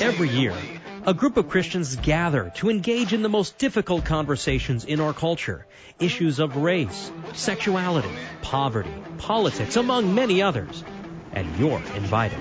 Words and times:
Every 0.00 0.28
year, 0.28 0.54
a 1.06 1.14
group 1.14 1.38
of 1.38 1.48
Christians 1.48 1.96
gather 1.96 2.52
to 2.56 2.68
engage 2.68 3.14
in 3.14 3.22
the 3.22 3.30
most 3.30 3.56
difficult 3.56 4.04
conversations 4.04 4.84
in 4.84 5.00
our 5.00 5.14
culture. 5.14 5.64
Issues 5.98 6.38
of 6.38 6.56
race, 6.56 7.10
sexuality, 7.32 8.10
poverty, 8.42 8.92
politics, 9.16 9.76
among 9.76 10.14
many 10.14 10.42
others. 10.42 10.84
And 11.32 11.56
you're 11.56 11.82
invited. 11.96 12.40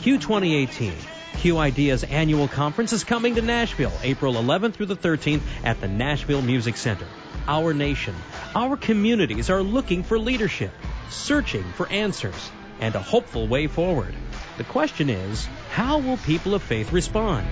Q 0.00 0.18
2018, 0.18 0.92
Q 1.38 1.56
Ideas 1.56 2.04
annual 2.04 2.46
conference 2.46 2.92
is 2.92 3.04
coming 3.04 3.36
to 3.36 3.42
Nashville, 3.42 3.92
April 4.02 4.34
11th 4.34 4.74
through 4.74 4.86
the 4.86 4.96
13th 4.96 5.40
at 5.64 5.80
the 5.80 5.88
Nashville 5.88 6.42
Music 6.42 6.76
Center. 6.76 7.06
Our 7.46 7.72
nation, 7.72 8.14
our 8.54 8.76
communities 8.76 9.48
are 9.48 9.62
looking 9.62 10.02
for 10.02 10.18
leadership, 10.18 10.72
searching 11.08 11.64
for 11.72 11.88
answers, 11.88 12.50
and 12.80 12.94
a 12.94 13.00
hopeful 13.00 13.48
way 13.48 13.66
forward. 13.66 14.14
The 14.58 14.64
question 14.64 15.08
is, 15.08 15.46
how 15.70 15.98
will 15.98 16.16
people 16.16 16.52
of 16.52 16.64
faith 16.64 16.92
respond? 16.92 17.46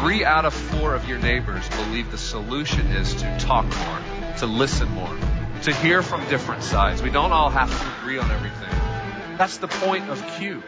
Three 0.00 0.24
out 0.24 0.44
of 0.44 0.52
four 0.52 0.92
of 0.92 1.08
your 1.08 1.20
neighbors 1.20 1.68
believe 1.68 2.10
the 2.10 2.18
solution 2.18 2.84
is 2.88 3.14
to 3.14 3.38
talk 3.38 3.64
more, 3.64 4.00
to 4.38 4.46
listen 4.46 4.90
more, 4.90 5.14
to 5.62 5.72
hear 5.72 6.02
from 6.02 6.28
different 6.28 6.64
sides. 6.64 7.00
We 7.00 7.10
don't 7.10 7.30
all 7.30 7.48
have 7.48 7.70
to 7.70 8.00
agree 8.00 8.18
on 8.18 8.28
everything. 8.32 9.38
That's 9.38 9.58
the 9.58 9.68
point 9.68 10.08
of 10.08 10.20
Q, 10.36 10.64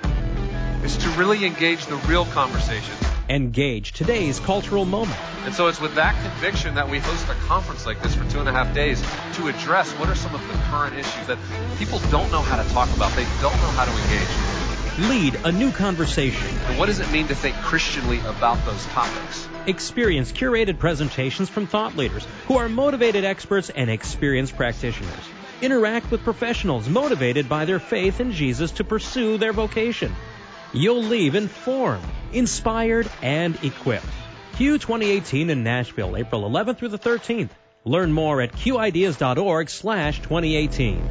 is 0.85 0.97
to 0.99 1.09
really 1.19 1.45
engage 1.45 1.85
the 1.87 1.97
real 2.07 2.25
conversation. 2.27 2.95
Engage 3.29 3.95
today's 3.95 4.39
cultural 4.39 4.85
moment. 4.85 5.19
And 5.45 5.57
so 5.57 5.67
it's 5.67 5.81
with 5.81 5.97
that 5.97 6.15
conviction 6.23 6.77
that 6.77 6.89
we 6.89 7.01
host 7.01 7.29
a 7.29 7.35
conference 7.49 7.85
like 7.85 8.01
this 8.01 8.15
for 8.15 8.31
two 8.31 8.39
and 8.39 8.49
a 8.49 8.53
half 8.53 8.73
days 8.77 9.03
to 9.39 9.49
address 9.49 9.91
what 9.95 10.09
are 10.09 10.15
some 10.15 10.37
of 10.37 10.47
the 10.47 10.55
current 10.71 10.95
issues 10.95 11.27
that 11.27 11.39
people 11.79 11.99
don't 12.13 12.31
know 12.31 12.43
how 12.43 12.63
to 12.63 12.69
talk 12.71 12.95
about. 12.95 13.11
They 13.17 13.27
don't 13.41 13.57
know 13.57 13.73
how 13.73 13.87
to 13.87 13.91
engage 13.91 14.54
lead 14.99 15.35
a 15.45 15.51
new 15.51 15.73
conversation. 15.73 16.47
And 16.67 16.79
what 16.79 16.87
does 16.87 17.01
it 17.01 17.11
mean 17.11 17.27
to 17.29 17.35
think 17.35 17.57
Christianly 17.57 18.21
about 18.21 18.65
those 18.65 18.85
topics? 18.87 19.49
Experience 19.67 20.31
curated 20.31 20.79
presentations 20.79 21.49
from 21.49 21.67
thought 21.67 21.97
leaders 21.97 22.27
who 22.47 22.59
are 22.59 22.69
motivated 22.69 23.25
experts 23.25 23.71
and 23.71 23.91
experienced 23.91 24.57
practitioners. 24.57 25.29
Interact 25.63 26.11
with 26.11 26.23
professionals 26.23 26.89
motivated 26.89 27.49
by 27.49 27.65
their 27.65 27.81
faith 27.81 28.21
in 28.21 28.33
Jesus 28.33 28.73
to 28.73 28.85
pursue 28.85 29.39
their 29.39 29.53
vocation. 29.53 30.15
You'll 30.73 31.03
leave 31.03 31.35
informed, 31.35 32.05
inspired, 32.33 33.09
and 33.23 33.57
equipped. 33.65 34.07
Q 34.57 34.79
2018 34.79 35.51
in 35.51 35.65
Nashville, 35.65 36.17
April 36.17 36.49
11th 36.49 36.79
through 36.79 36.89
the 36.89 36.99
13th. 36.99 37.51
Learn 37.85 38.13
more 38.13 38.41
at 38.41 38.53
qideas.org 38.53 39.69
slash 39.69 40.19
2018. 40.19 41.11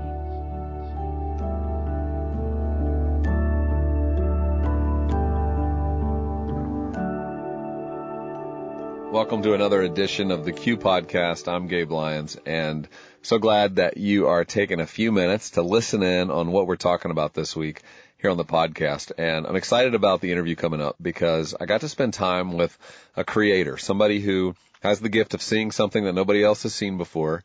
Welcome 9.11 9.43
to 9.43 9.53
another 9.53 9.81
edition 9.81 10.31
of 10.31 10.45
the 10.45 10.53
Q 10.53 10.77
Podcast. 10.77 11.51
I'm 11.51 11.67
Gabe 11.67 11.91
Lyons 11.91 12.37
and 12.45 12.87
so 13.21 13.39
glad 13.39 13.75
that 13.75 13.97
you 13.97 14.27
are 14.27 14.45
taking 14.45 14.79
a 14.79 14.87
few 14.87 15.11
minutes 15.11 15.49
to 15.51 15.63
listen 15.63 16.01
in 16.01 16.31
on 16.31 16.49
what 16.53 16.65
we're 16.65 16.77
talking 16.77 17.11
about 17.11 17.33
this 17.33 17.53
week 17.53 17.81
here 18.21 18.29
on 18.31 18.37
the 18.37 18.45
podcast. 18.45 19.11
And 19.17 19.45
I'm 19.45 19.57
excited 19.57 19.95
about 19.95 20.21
the 20.21 20.31
interview 20.31 20.55
coming 20.55 20.81
up 20.81 20.95
because 21.01 21.53
I 21.59 21.65
got 21.65 21.81
to 21.81 21.89
spend 21.89 22.13
time 22.13 22.53
with 22.53 22.77
a 23.17 23.25
creator, 23.25 23.77
somebody 23.77 24.21
who 24.21 24.55
has 24.81 25.01
the 25.01 25.09
gift 25.09 25.33
of 25.33 25.41
seeing 25.41 25.71
something 25.71 26.05
that 26.05 26.15
nobody 26.15 26.41
else 26.41 26.63
has 26.63 26.73
seen 26.73 26.97
before 26.97 27.43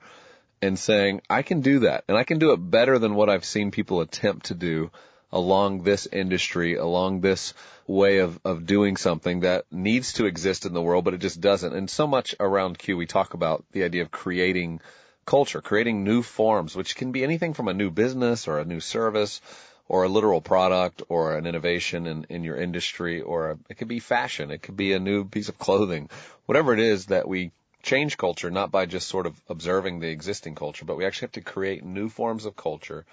and 0.62 0.78
saying, 0.78 1.20
I 1.28 1.42
can 1.42 1.62
do 1.62 1.80
that 1.80 2.04
and 2.06 2.16
I 2.16 2.22
can 2.22 2.38
do 2.38 2.52
it 2.52 2.58
better 2.58 3.00
than 3.00 3.16
what 3.16 3.28
I've 3.28 3.44
seen 3.44 3.72
people 3.72 4.00
attempt 4.02 4.46
to 4.46 4.54
do 4.54 4.92
along 5.32 5.82
this 5.82 6.06
industry, 6.06 6.76
along 6.76 7.20
this 7.20 7.52
way 7.86 8.18
of, 8.18 8.38
of 8.44 8.66
doing 8.66 8.96
something 8.96 9.40
that 9.40 9.64
needs 9.70 10.14
to 10.14 10.26
exist 10.26 10.66
in 10.66 10.72
the 10.72 10.82
world, 10.82 11.04
but 11.04 11.14
it 11.14 11.20
just 11.20 11.40
doesn't. 11.40 11.74
And 11.74 11.90
so 11.90 12.06
much 12.06 12.34
around 12.40 12.78
Q, 12.78 12.96
we 12.96 13.06
talk 13.06 13.34
about 13.34 13.64
the 13.72 13.84
idea 13.84 14.02
of 14.02 14.10
creating 14.10 14.80
culture, 15.24 15.60
creating 15.60 16.04
new 16.04 16.22
forms, 16.22 16.76
which 16.76 16.96
can 16.96 17.12
be 17.12 17.24
anything 17.24 17.54
from 17.54 17.68
a 17.68 17.74
new 17.74 17.90
business 17.90 18.46
or 18.48 18.58
a 18.58 18.64
new 18.64 18.80
service 18.80 19.40
or 19.88 20.04
a 20.04 20.08
literal 20.08 20.40
product 20.40 21.02
or 21.08 21.36
an 21.36 21.46
innovation 21.46 22.06
in, 22.06 22.26
in 22.28 22.44
your 22.44 22.56
industry 22.56 23.20
or 23.20 23.50
a, 23.50 23.58
it 23.68 23.74
could 23.74 23.88
be 23.88 24.00
fashion. 24.00 24.50
It 24.50 24.62
could 24.62 24.76
be 24.76 24.92
a 24.92 25.00
new 25.00 25.24
piece 25.24 25.48
of 25.48 25.58
clothing, 25.58 26.08
whatever 26.46 26.72
it 26.72 26.80
is 26.80 27.06
that 27.06 27.28
we 27.28 27.52
change 27.82 28.16
culture, 28.16 28.50
not 28.50 28.72
by 28.72 28.86
just 28.86 29.08
sort 29.08 29.26
of 29.26 29.40
observing 29.48 30.00
the 30.00 30.08
existing 30.08 30.56
culture, 30.56 30.84
but 30.84 30.96
we 30.96 31.04
actually 31.04 31.26
have 31.26 31.32
to 31.32 31.40
create 31.40 31.84
new 31.84 32.08
forms 32.08 32.46
of 32.46 32.56
culture 32.56 33.06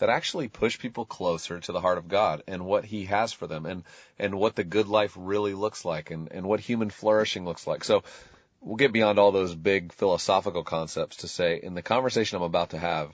that 0.00 0.08
actually 0.08 0.48
push 0.48 0.78
people 0.78 1.04
closer 1.04 1.60
to 1.60 1.72
the 1.72 1.80
heart 1.80 1.98
of 1.98 2.08
God 2.08 2.42
and 2.46 2.64
what 2.64 2.84
He 2.84 3.04
has 3.04 3.32
for 3.32 3.46
them 3.46 3.66
and, 3.66 3.84
and 4.18 4.34
what 4.34 4.56
the 4.56 4.64
good 4.64 4.88
life 4.88 5.14
really 5.16 5.54
looks 5.54 5.84
like 5.84 6.10
and, 6.10 6.32
and 6.32 6.46
what 6.46 6.58
human 6.58 6.88
flourishing 6.88 7.44
looks 7.44 7.66
like. 7.66 7.84
So 7.84 8.02
we'll 8.60 8.76
get 8.76 8.92
beyond 8.92 9.18
all 9.18 9.30
those 9.30 9.54
big 9.54 9.92
philosophical 9.92 10.64
concepts 10.64 11.18
to 11.18 11.28
say 11.28 11.60
in 11.62 11.74
the 11.74 11.82
conversation 11.82 12.36
I'm 12.36 12.42
about 12.42 12.70
to 12.70 12.78
have, 12.78 13.10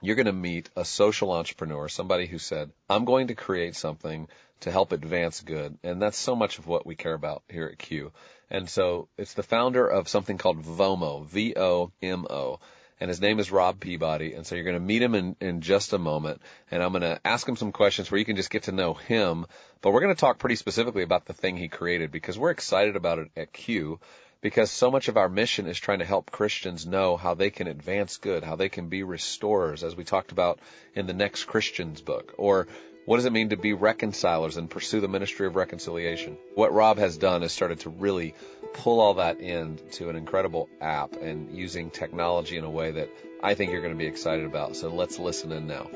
you're 0.00 0.16
going 0.16 0.26
to 0.26 0.32
meet 0.32 0.70
a 0.76 0.84
social 0.84 1.30
entrepreneur, 1.32 1.88
somebody 1.88 2.26
who 2.26 2.38
said, 2.38 2.70
I'm 2.88 3.04
going 3.04 3.26
to 3.26 3.34
create 3.34 3.76
something 3.76 4.26
to 4.60 4.70
help 4.70 4.92
advance 4.92 5.42
good. 5.42 5.76
And 5.82 6.00
that's 6.00 6.18
so 6.18 6.34
much 6.34 6.58
of 6.58 6.66
what 6.66 6.86
we 6.86 6.94
care 6.94 7.14
about 7.14 7.42
here 7.50 7.66
at 7.66 7.78
Q. 7.78 8.12
And 8.50 8.68
so 8.68 9.08
it's 9.18 9.34
the 9.34 9.42
founder 9.42 9.86
of 9.86 10.08
something 10.08 10.38
called 10.38 10.64
VOMO, 10.64 11.26
V-O-M-O 11.26 12.60
and 13.00 13.08
his 13.08 13.20
name 13.20 13.38
is 13.38 13.50
Rob 13.50 13.80
Peabody. 13.80 14.34
And 14.34 14.46
so 14.46 14.54
you're 14.54 14.64
going 14.64 14.76
to 14.76 14.80
meet 14.80 15.02
him 15.02 15.14
in, 15.14 15.36
in 15.40 15.60
just 15.62 15.92
a 15.92 15.98
moment, 15.98 16.42
and 16.70 16.82
I'm 16.82 16.92
going 16.92 17.02
to 17.02 17.20
ask 17.24 17.48
him 17.48 17.56
some 17.56 17.72
questions 17.72 18.10
where 18.10 18.18
you 18.18 18.24
can 18.24 18.36
just 18.36 18.50
get 18.50 18.64
to 18.64 18.72
know 18.72 18.94
him. 18.94 19.46
But 19.80 19.92
we're 19.92 20.00
going 20.00 20.14
to 20.14 20.20
talk 20.20 20.38
pretty 20.38 20.56
specifically 20.56 21.02
about 21.02 21.24
the 21.24 21.32
thing 21.32 21.56
he 21.56 21.68
created 21.68 22.12
because 22.12 22.38
we're 22.38 22.50
excited 22.50 22.96
about 22.96 23.18
it 23.18 23.30
at 23.36 23.52
Q 23.52 23.98
because 24.42 24.70
so 24.70 24.90
much 24.90 25.08
of 25.08 25.16
our 25.16 25.28
mission 25.28 25.66
is 25.66 25.78
trying 25.78 25.98
to 25.98 26.04
help 26.04 26.30
Christians 26.30 26.86
know 26.86 27.16
how 27.16 27.34
they 27.34 27.50
can 27.50 27.66
advance 27.66 28.16
good, 28.16 28.42
how 28.42 28.56
they 28.56 28.68
can 28.68 28.88
be 28.88 29.02
restorers, 29.02 29.84
as 29.84 29.94
we 29.94 30.04
talked 30.04 30.32
about 30.32 30.60
in 30.94 31.06
the 31.06 31.12
next 31.12 31.44
Christians 31.44 32.00
book, 32.00 32.34
or 32.38 32.66
what 33.06 33.16
does 33.16 33.26
it 33.26 33.32
mean 33.32 33.50
to 33.50 33.56
be 33.56 33.72
reconcilers 33.72 34.56
and 34.56 34.70
pursue 34.70 35.00
the 35.00 35.08
ministry 35.08 35.46
of 35.46 35.56
reconciliation? 35.56 36.36
What 36.54 36.72
Rob 36.72 36.98
has 36.98 37.16
done 37.16 37.42
is 37.42 37.52
started 37.52 37.80
to 37.80 37.90
really 37.90 38.34
pull 38.72 39.00
all 39.00 39.14
that 39.14 39.40
into 39.40 40.08
an 40.08 40.16
incredible 40.16 40.68
app 40.80 41.14
and 41.16 41.56
using 41.56 41.90
technology 41.90 42.56
in 42.56 42.64
a 42.64 42.70
way 42.70 42.92
that 42.92 43.08
I 43.42 43.54
think 43.54 43.72
you're 43.72 43.82
going 43.82 43.94
to 43.94 43.98
be 43.98 44.06
excited 44.06 44.44
about. 44.44 44.76
So 44.76 44.88
let's 44.88 45.18
listen 45.18 45.52
in 45.52 45.66
now. 45.66 45.88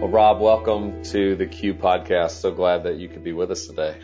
Well, 0.00 0.12
Rob, 0.12 0.40
welcome 0.40 1.02
to 1.04 1.34
the 1.36 1.46
Q 1.46 1.74
podcast. 1.74 2.40
So 2.40 2.52
glad 2.52 2.84
that 2.84 2.96
you 2.96 3.08
could 3.08 3.24
be 3.24 3.32
with 3.32 3.50
us 3.50 3.66
today. 3.66 3.96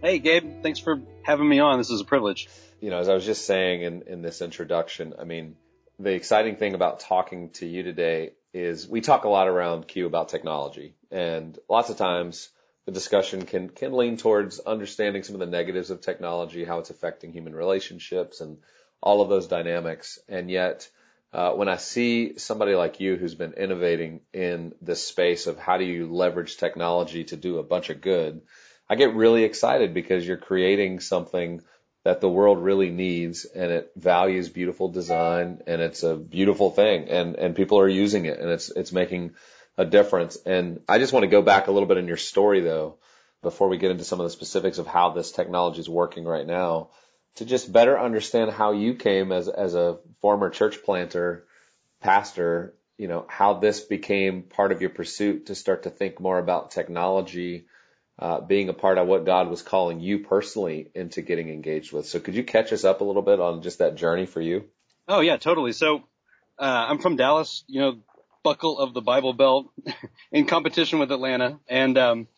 Hey, 0.00 0.18
Gabe. 0.18 0.62
Thanks 0.62 0.78
for 0.78 1.00
having 1.22 1.48
me 1.48 1.58
on. 1.60 1.78
This 1.78 1.90
is 1.90 2.00
a 2.00 2.04
privilege. 2.04 2.48
You 2.80 2.90
know, 2.90 2.98
as 2.98 3.08
I 3.08 3.14
was 3.14 3.26
just 3.26 3.44
saying 3.44 3.82
in, 3.82 4.02
in 4.02 4.22
this 4.22 4.42
introduction, 4.42 5.14
I 5.18 5.24
mean, 5.24 5.56
the 6.00 6.14
exciting 6.14 6.56
thing 6.56 6.74
about 6.74 7.00
talking 7.00 7.50
to 7.50 7.66
you 7.66 7.82
today 7.82 8.30
is 8.54 8.88
we 8.88 9.02
talk 9.02 9.24
a 9.24 9.28
lot 9.28 9.48
around 9.48 9.86
Q 9.86 10.06
about 10.06 10.30
technology 10.30 10.94
and 11.10 11.58
lots 11.68 11.90
of 11.90 11.98
times 11.98 12.48
the 12.86 12.92
discussion 12.92 13.44
can, 13.44 13.68
can 13.68 13.92
lean 13.92 14.16
towards 14.16 14.60
understanding 14.60 15.22
some 15.22 15.34
of 15.34 15.40
the 15.40 15.46
negatives 15.46 15.90
of 15.90 16.00
technology, 16.00 16.64
how 16.64 16.78
it's 16.78 16.88
affecting 16.88 17.32
human 17.32 17.54
relationships 17.54 18.40
and 18.40 18.56
all 19.02 19.20
of 19.20 19.28
those 19.28 19.46
dynamics. 19.46 20.18
And 20.26 20.50
yet, 20.50 20.88
uh, 21.34 21.52
when 21.52 21.68
I 21.68 21.76
see 21.76 22.38
somebody 22.38 22.74
like 22.74 22.98
you 22.98 23.16
who's 23.16 23.34
been 23.34 23.52
innovating 23.52 24.20
in 24.32 24.72
this 24.80 25.06
space 25.06 25.46
of 25.46 25.58
how 25.58 25.76
do 25.76 25.84
you 25.84 26.10
leverage 26.10 26.56
technology 26.56 27.24
to 27.24 27.36
do 27.36 27.58
a 27.58 27.62
bunch 27.62 27.90
of 27.90 28.00
good, 28.00 28.40
I 28.88 28.94
get 28.94 29.14
really 29.14 29.44
excited 29.44 29.92
because 29.92 30.26
you're 30.26 30.38
creating 30.38 31.00
something 31.00 31.60
that 32.04 32.20
the 32.20 32.28
world 32.28 32.58
really 32.58 32.90
needs 32.90 33.44
and 33.44 33.70
it 33.70 33.92
values 33.96 34.48
beautiful 34.48 34.88
design 34.88 35.62
and 35.66 35.82
it's 35.82 36.02
a 36.02 36.16
beautiful 36.16 36.70
thing 36.70 37.08
and, 37.08 37.36
and 37.36 37.56
people 37.56 37.78
are 37.78 37.88
using 37.88 38.24
it 38.24 38.38
and 38.38 38.50
it's, 38.50 38.70
it's 38.70 38.92
making 38.92 39.34
a 39.76 39.84
difference. 39.84 40.36
And 40.46 40.80
I 40.88 40.98
just 40.98 41.12
want 41.12 41.24
to 41.24 41.28
go 41.28 41.42
back 41.42 41.66
a 41.66 41.72
little 41.72 41.88
bit 41.88 41.98
in 41.98 42.08
your 42.08 42.16
story 42.16 42.60
though, 42.60 42.96
before 43.42 43.68
we 43.68 43.78
get 43.78 43.90
into 43.90 44.04
some 44.04 44.20
of 44.20 44.24
the 44.24 44.30
specifics 44.30 44.78
of 44.78 44.86
how 44.86 45.10
this 45.10 45.32
technology 45.32 45.80
is 45.80 45.88
working 45.88 46.24
right 46.24 46.46
now 46.46 46.90
to 47.36 47.44
just 47.44 47.72
better 47.72 47.98
understand 47.98 48.50
how 48.50 48.72
you 48.72 48.94
came 48.94 49.32
as 49.32 49.48
as 49.48 49.74
a 49.74 49.98
former 50.20 50.50
church 50.50 50.82
planter, 50.82 51.46
pastor, 52.00 52.74
you 52.98 53.08
know, 53.08 53.24
how 53.28 53.54
this 53.54 53.80
became 53.80 54.42
part 54.42 54.72
of 54.72 54.80
your 54.80 54.90
pursuit 54.90 55.46
to 55.46 55.54
start 55.54 55.84
to 55.84 55.90
think 55.90 56.20
more 56.20 56.38
about 56.38 56.70
technology, 56.70 57.66
uh, 58.20 58.40
being 58.40 58.68
a 58.68 58.74
part 58.74 58.98
of 58.98 59.08
what 59.08 59.24
God 59.24 59.48
was 59.48 59.62
calling 59.62 60.00
you 60.00 60.18
personally 60.18 60.90
into 60.94 61.22
getting 61.22 61.48
engaged 61.48 61.92
with. 61.92 62.06
So 62.06 62.20
could 62.20 62.34
you 62.34 62.44
catch 62.44 62.72
us 62.72 62.84
up 62.84 63.00
a 63.00 63.04
little 63.04 63.22
bit 63.22 63.40
on 63.40 63.62
just 63.62 63.78
that 63.78 63.94
journey 63.94 64.26
for 64.26 64.42
you? 64.42 64.64
Oh 65.08 65.20
yeah, 65.20 65.38
totally. 65.38 65.72
So 65.72 66.04
uh, 66.58 66.86
I'm 66.88 66.98
from 66.98 67.16
Dallas, 67.16 67.64
you 67.66 67.80
know, 67.80 67.98
buckle 68.42 68.78
of 68.78 68.92
the 68.92 69.00
Bible 69.00 69.32
Belt, 69.32 69.72
in 70.32 70.46
competition 70.46 70.98
with 70.98 71.10
Atlanta, 71.10 71.58
and 71.66 71.96
um, 71.96 72.28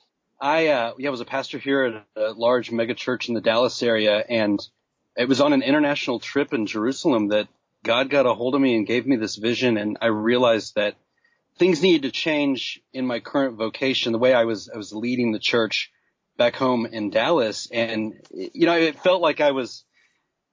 I 0.40 0.68
uh, 0.68 0.92
yeah 0.98 1.10
was 1.10 1.20
a 1.20 1.24
pastor 1.24 1.58
here 1.58 2.04
at 2.16 2.22
a 2.22 2.32
large 2.32 2.70
mega 2.70 2.94
church 2.94 3.28
in 3.28 3.34
the 3.34 3.40
Dallas 3.40 3.82
area, 3.82 4.18
and 4.18 4.64
it 5.16 5.28
was 5.28 5.40
on 5.40 5.52
an 5.52 5.62
international 5.62 6.20
trip 6.20 6.54
in 6.54 6.66
Jerusalem 6.66 7.28
that 7.28 7.48
God 7.84 8.08
got 8.08 8.26
a 8.26 8.34
hold 8.34 8.54
of 8.54 8.60
me 8.60 8.76
and 8.76 8.86
gave 8.86 9.06
me 9.06 9.16
this 9.16 9.34
vision, 9.34 9.76
and 9.76 9.98
I 10.00 10.06
realized 10.06 10.76
that 10.76 10.94
things 11.58 11.82
needed 11.82 12.02
to 12.02 12.10
change 12.10 12.80
in 12.92 13.06
my 13.06 13.20
current 13.20 13.56
vocation, 13.56 14.12
the 14.12 14.18
way 14.18 14.34
I 14.34 14.44
was 14.44 14.68
I 14.68 14.76
was 14.76 14.92
leading 14.92 15.32
the 15.32 15.38
church 15.38 15.90
back 16.36 16.56
home 16.56 16.86
in 16.86 17.10
Dallas, 17.10 17.68
and 17.70 18.14
you 18.30 18.66
know 18.66 18.76
it 18.76 18.98
felt 18.98 19.22
like 19.22 19.40
I 19.40 19.52
was 19.52 19.84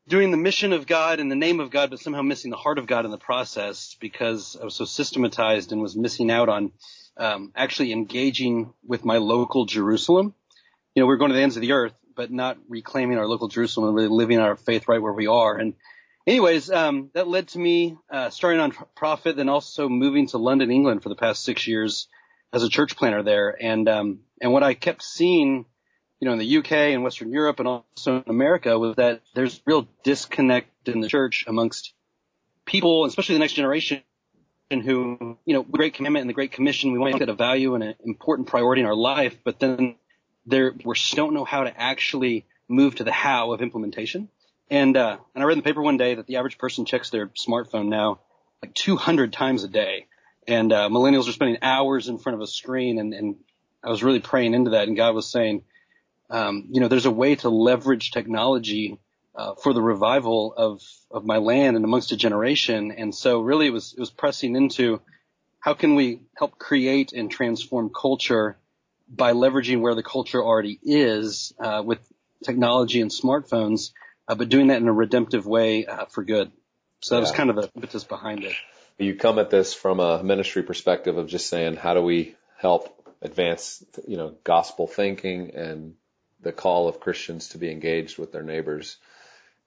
doing 0.07 0.31
the 0.31 0.37
mission 0.37 0.73
of 0.73 0.87
God 0.87 1.19
in 1.19 1.29
the 1.29 1.35
name 1.35 1.59
of 1.59 1.69
God, 1.69 1.91
but 1.91 1.99
somehow 1.99 2.23
missing 2.23 2.49
the 2.51 2.57
heart 2.57 2.79
of 2.79 2.87
God 2.87 3.05
in 3.05 3.11
the 3.11 3.17
process 3.17 3.95
because 3.99 4.57
I 4.59 4.65
was 4.65 4.75
so 4.75 4.85
systematized 4.85 5.71
and 5.71 5.81
was 5.81 5.95
missing 5.95 6.31
out 6.31 6.49
on 6.49 6.71
um, 7.15 7.51
actually 7.55 7.91
engaging 7.91 8.73
with 8.85 9.05
my 9.05 9.17
local 9.17 9.65
Jerusalem. 9.65 10.33
You 10.95 11.03
know, 11.03 11.07
we're 11.07 11.17
going 11.17 11.29
to 11.29 11.35
the 11.35 11.43
ends 11.43 11.57
of 11.57 11.61
the 11.61 11.73
earth, 11.73 11.93
but 12.15 12.31
not 12.31 12.57
reclaiming 12.67 13.17
our 13.19 13.27
local 13.27 13.49
Jerusalem 13.49 13.89
and 13.89 13.95
really 13.95 14.09
living 14.09 14.39
our 14.39 14.55
faith 14.55 14.87
right 14.87 15.01
where 15.01 15.13
we 15.13 15.27
are. 15.27 15.55
And 15.55 15.75
anyways, 16.27 16.69
um, 16.71 17.10
that 17.13 17.27
led 17.27 17.50
to 17.50 17.60
me 17.60 17.98
uh, 18.12 18.30
starting 18.30 18.60
on 18.60 18.71
Prophet, 18.95 19.36
then 19.36 19.50
also 19.50 19.89
moving 19.89 20.27
to 20.27 20.38
London, 20.38 20.71
England 20.71 21.04
for 21.04 21.10
the 21.10 21.16
past 21.16 21.44
six 21.44 21.68
years 21.68 22.07
as 22.54 22.63
a 22.63 22.69
church 22.69 22.95
planter 22.95 23.24
there. 23.24 23.56
And 23.60 23.88
um, 23.88 24.19
and 24.42 24.51
what 24.51 24.63
I 24.63 24.74
kept 24.74 25.04
seeing 25.04 25.66
you 26.19 26.27
know, 26.27 26.33
in 26.33 26.39
the 26.39 26.57
UK 26.57 26.71
and 26.71 27.04
Western 27.04 27.31
Europe 27.31 27.60
and 27.60 27.68
also 27.68 28.18
in 28.18 28.24
America 28.27 28.77
was 28.77 28.95
that 28.98 29.21
there's 29.33 29.62
real 29.66 29.88
disconnect 30.04 30.89
in 30.89 31.00
the 31.00 31.07
church 31.07 31.45
amongst 31.48 31.94
people, 32.66 33.06
especially 33.06 33.36
the 33.36 33.39
next 33.39 33.54
generation 33.54 34.04
who, 34.69 35.38
you 35.45 35.54
know, 35.54 35.63
Great 35.63 35.95
Commandment 35.95 36.21
and 36.21 36.30
the 36.30 36.33
Great 36.33 36.51
Commission, 36.51 36.92
we 36.92 37.00
want 37.00 37.13
to 37.13 37.19
get 37.19 37.30
a 37.30 37.33
value 37.33 37.74
and 37.74 37.83
an 37.83 37.95
important 38.04 38.48
priority 38.48 38.81
in 38.81 38.86
our 38.86 38.95
life, 38.95 39.36
but 39.44 39.60
then 39.60 39.95
there, 40.45 40.74
we 40.86 40.95
don't 41.13 41.33
know 41.33 41.45
how 41.45 41.63
to 41.63 41.81
actually 41.81 42.45
move 42.68 42.95
to 42.95 43.04
the 43.04 43.12
how 43.12 43.51
of 43.51 43.62
implementation. 43.62 44.30
And, 44.69 44.95
uh, 44.95 45.18
and 45.33 45.44
I 45.44 45.48
read 45.48 45.54
in 45.54 45.60
the 45.60 45.63
paper 45.63 45.81
one 45.81 45.98
day 45.98 46.16
that 46.16 46.27
the 46.27 46.38
average 46.38 46.57
person 46.57 46.86
checks 46.86 47.10
their 47.10 47.27
smartphone 47.30 47.88
now 47.88 48.19
like 48.62 48.74
200 48.74 49.33
times 49.33 49.63
a 49.63 49.68
day. 49.68 50.07
And, 50.48 50.71
uh, 50.71 50.89
millennials 50.89 51.27
are 51.27 51.33
spending 51.33 51.57
hours 51.62 52.07
in 52.07 52.18
front 52.18 52.36
of 52.36 52.42
a 52.42 52.48
screen 52.48 53.00
and, 53.00 53.13
and 53.13 53.36
I 53.83 53.89
was 53.89 54.04
really 54.04 54.19
praying 54.19 54.54
into 54.54 54.71
that 54.71 54.88
and 54.88 54.98
God 54.98 55.16
was 55.16 55.31
saying, 55.31 55.63
um, 56.30 56.68
you 56.71 56.81
know, 56.81 56.88
there's 56.88 57.06
a 57.06 57.12
way 57.12 57.36
to 57.38 57.50
leverage 57.50 58.12
technology 58.12 59.00
uh, 59.36 59.56
for 59.56 59.74
the 59.74 59.81
revival 59.81 60.54
of 60.56 60.81
of 61.10 61.25
my 61.25 61.38
land 61.38 61.75
and 61.75 61.86
amongst 61.86 62.12
a 62.12 62.18
generation. 62.18 62.92
And 62.92 63.16
so, 63.16 63.39
really, 63.39 63.68
it 63.68 63.74
was 63.74 63.94
it 63.94 64.00
was 64.00 64.12
pressing 64.12 64.56
into 64.56 65.01
how 65.60 65.74
can 65.74 65.95
we 65.95 66.21
help 66.36 66.57
create 66.57 67.13
and 67.13 67.31
transform 67.31 67.89
culture 67.89 68.57
by 69.10 69.33
leveraging 69.33 69.81
where 69.81 69.95
the 69.95 70.04
culture 70.04 70.44
already 70.44 70.80
is 70.83 71.54
uh, 71.60 71.81
with 71.83 72.00
technology 72.44 73.01
and 73.01 73.12
smartphones, 73.12 73.92
uh, 74.29 74.35
but 74.35 74.47
doing 74.47 74.67
that 74.67 74.77
in 74.77 74.87
a 74.87 74.93
redemptive 74.93 75.45
way 75.45 75.85
uh, 75.85 76.05
for 76.05 76.23
good. 76.23 76.51
So 77.01 77.15
that 77.15 77.19
yeah. 77.19 77.21
was 77.21 77.31
kind 77.31 77.49
of 77.49 77.55
the 77.55 77.69
impetus 77.75 78.03
behind 78.03 78.43
it. 78.43 78.53
You 78.97 79.15
come 79.15 79.39
at 79.39 79.49
this 79.49 79.73
from 79.73 79.99
a 79.99 80.23
ministry 80.23 80.61
perspective 80.63 81.17
of 81.17 81.27
just 81.27 81.47
saying, 81.47 81.75
how 81.75 81.93
do 81.93 82.01
we 82.01 82.35
help 82.57 82.95
advance, 83.21 83.83
you 84.07 84.17
know, 84.17 84.35
gospel 84.43 84.87
thinking 84.87 85.51
and 85.55 85.95
the 86.41 86.51
call 86.51 86.87
of 86.87 86.99
Christians 86.99 87.49
to 87.49 87.57
be 87.57 87.71
engaged 87.71 88.17
with 88.17 88.31
their 88.31 88.43
neighbors 88.43 88.97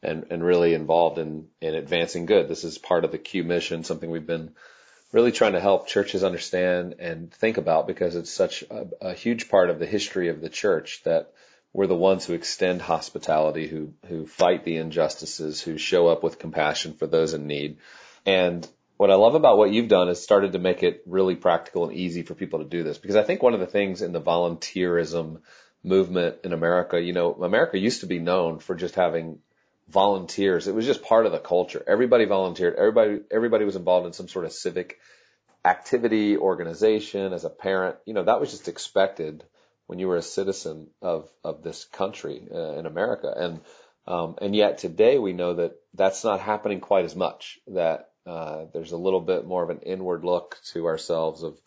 and, 0.02 0.26
and 0.30 0.44
really 0.44 0.74
involved 0.74 1.18
in, 1.18 1.48
in 1.60 1.74
advancing 1.74 2.26
good. 2.26 2.48
This 2.48 2.64
is 2.64 2.78
part 2.78 3.04
of 3.04 3.12
the 3.12 3.18
Q 3.18 3.44
mission, 3.44 3.84
something 3.84 4.10
we've 4.10 4.26
been 4.26 4.52
really 5.12 5.32
trying 5.32 5.52
to 5.52 5.60
help 5.60 5.86
churches 5.86 6.24
understand 6.24 6.96
and 6.98 7.32
think 7.32 7.58
about 7.58 7.86
because 7.86 8.16
it's 8.16 8.32
such 8.32 8.64
a, 8.70 8.86
a 9.00 9.12
huge 9.12 9.48
part 9.48 9.70
of 9.70 9.78
the 9.78 9.86
history 9.86 10.28
of 10.28 10.40
the 10.40 10.48
church 10.48 11.02
that 11.04 11.32
we're 11.72 11.86
the 11.86 11.94
ones 11.94 12.26
who 12.26 12.34
extend 12.34 12.82
hospitality, 12.82 13.66
who, 13.66 13.94
who 14.06 14.26
fight 14.26 14.64
the 14.64 14.76
injustices, 14.76 15.60
who 15.60 15.78
show 15.78 16.08
up 16.08 16.22
with 16.22 16.38
compassion 16.38 16.94
for 16.94 17.06
those 17.06 17.32
in 17.32 17.46
need. 17.46 17.78
And 18.26 18.66
what 18.98 19.10
I 19.10 19.14
love 19.14 19.34
about 19.34 19.58
what 19.58 19.72
you've 19.72 19.88
done 19.88 20.08
is 20.08 20.22
started 20.22 20.52
to 20.52 20.58
make 20.58 20.82
it 20.82 21.02
really 21.06 21.34
practical 21.34 21.88
and 21.88 21.96
easy 21.96 22.22
for 22.22 22.34
people 22.34 22.58
to 22.58 22.64
do 22.64 22.82
this 22.82 22.98
because 22.98 23.16
I 23.16 23.22
think 23.22 23.42
one 23.42 23.54
of 23.54 23.60
the 23.60 23.66
things 23.66 24.02
in 24.02 24.12
the 24.12 24.20
volunteerism 24.20 25.40
movement 25.82 26.36
in 26.44 26.52
America. 26.52 27.00
You 27.00 27.12
know, 27.12 27.32
America 27.34 27.78
used 27.78 28.00
to 28.00 28.06
be 28.06 28.18
known 28.18 28.58
for 28.58 28.74
just 28.74 28.94
having 28.94 29.38
volunteers. 29.88 30.68
It 30.68 30.74
was 30.74 30.86
just 30.86 31.02
part 31.02 31.26
of 31.26 31.32
the 31.32 31.38
culture. 31.38 31.82
Everybody 31.86 32.24
volunteered. 32.24 32.76
Everybody, 32.76 33.20
everybody 33.30 33.64
was 33.64 33.76
involved 33.76 34.06
in 34.06 34.12
some 34.12 34.28
sort 34.28 34.44
of 34.44 34.52
civic 34.52 34.98
activity, 35.64 36.36
organization. 36.36 37.32
As 37.32 37.44
a 37.44 37.50
parent, 37.50 37.96
you 38.06 38.14
know, 38.14 38.24
that 38.24 38.40
was 38.40 38.50
just 38.50 38.68
expected 38.68 39.44
when 39.92 39.98
you 39.98 40.08
were 40.08 40.16
a 40.16 40.22
citizen 40.22 40.88
of 41.02 41.30
of 41.44 41.62
this 41.62 41.84
country 41.84 42.48
uh, 42.50 42.78
in 42.78 42.86
America. 42.86 43.30
And 43.36 43.60
um, 44.06 44.36
and 44.40 44.56
yet 44.56 44.78
today 44.78 45.18
we 45.18 45.34
know 45.34 45.52
that 45.56 45.74
that's 45.92 46.24
not 46.24 46.40
happening 46.40 46.80
quite 46.80 47.04
as 47.04 47.14
much. 47.14 47.58
That 47.66 48.08
uh, 48.26 48.64
there's 48.72 48.92
a 48.92 48.96
little 48.96 49.20
bit 49.20 49.44
more 49.44 49.62
of 49.62 49.68
an 49.68 49.80
inward 49.80 50.24
look 50.24 50.56
to 50.72 50.86
ourselves 50.86 51.42
of 51.42 51.60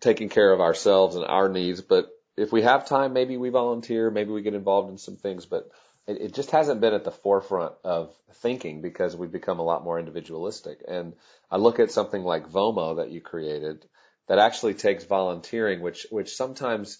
taking 0.00 0.28
care 0.28 0.52
of 0.52 0.60
ourselves 0.60 1.16
and 1.16 1.24
our 1.24 1.48
needs, 1.48 1.80
but 1.80 2.10
if 2.36 2.52
we 2.52 2.60
have 2.60 2.86
time, 2.86 3.14
maybe 3.14 3.38
we 3.38 3.48
volunteer, 3.48 4.10
maybe 4.10 4.30
we 4.30 4.42
get 4.42 4.52
involved 4.52 4.90
in 4.90 4.98
some 4.98 5.16
things, 5.16 5.46
but 5.46 5.70
it, 6.06 6.20
it 6.20 6.34
just 6.34 6.50
hasn't 6.50 6.82
been 6.82 6.92
at 6.92 7.04
the 7.04 7.10
forefront 7.10 7.72
of 7.84 8.14
thinking 8.42 8.82
because 8.82 9.16
we've 9.16 9.32
become 9.32 9.60
a 9.60 9.64
lot 9.64 9.82
more 9.82 9.98
individualistic. 9.98 10.84
And 10.86 11.14
I 11.50 11.56
look 11.56 11.80
at 11.80 11.90
something 11.90 12.22
like 12.22 12.50
Vomo 12.50 12.96
that 12.96 13.12
you 13.12 13.22
created 13.22 13.86
that 14.26 14.38
actually 14.38 14.74
takes 14.74 15.04
volunteering, 15.04 15.80
which, 15.80 16.06
which 16.10 16.34
sometimes, 16.34 16.98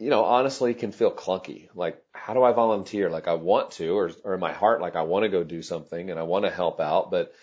you 0.00 0.08
know, 0.08 0.24
honestly 0.24 0.72
can 0.72 0.92
feel 0.92 1.12
clunky. 1.12 1.68
Like, 1.74 2.02
how 2.12 2.32
do 2.32 2.42
I 2.42 2.52
volunteer? 2.52 3.10
Like 3.10 3.28
I 3.28 3.34
want 3.34 3.72
to, 3.72 3.90
or, 3.90 4.10
or 4.24 4.34
in 4.34 4.40
my 4.40 4.52
heart, 4.52 4.80
like 4.80 4.96
I 4.96 5.02
want 5.02 5.24
to 5.24 5.28
go 5.28 5.44
do 5.44 5.60
something 5.60 6.10
and 6.10 6.18
I 6.18 6.22
want 6.22 6.46
to 6.46 6.50
help 6.50 6.80
out, 6.80 7.10
but 7.10 7.34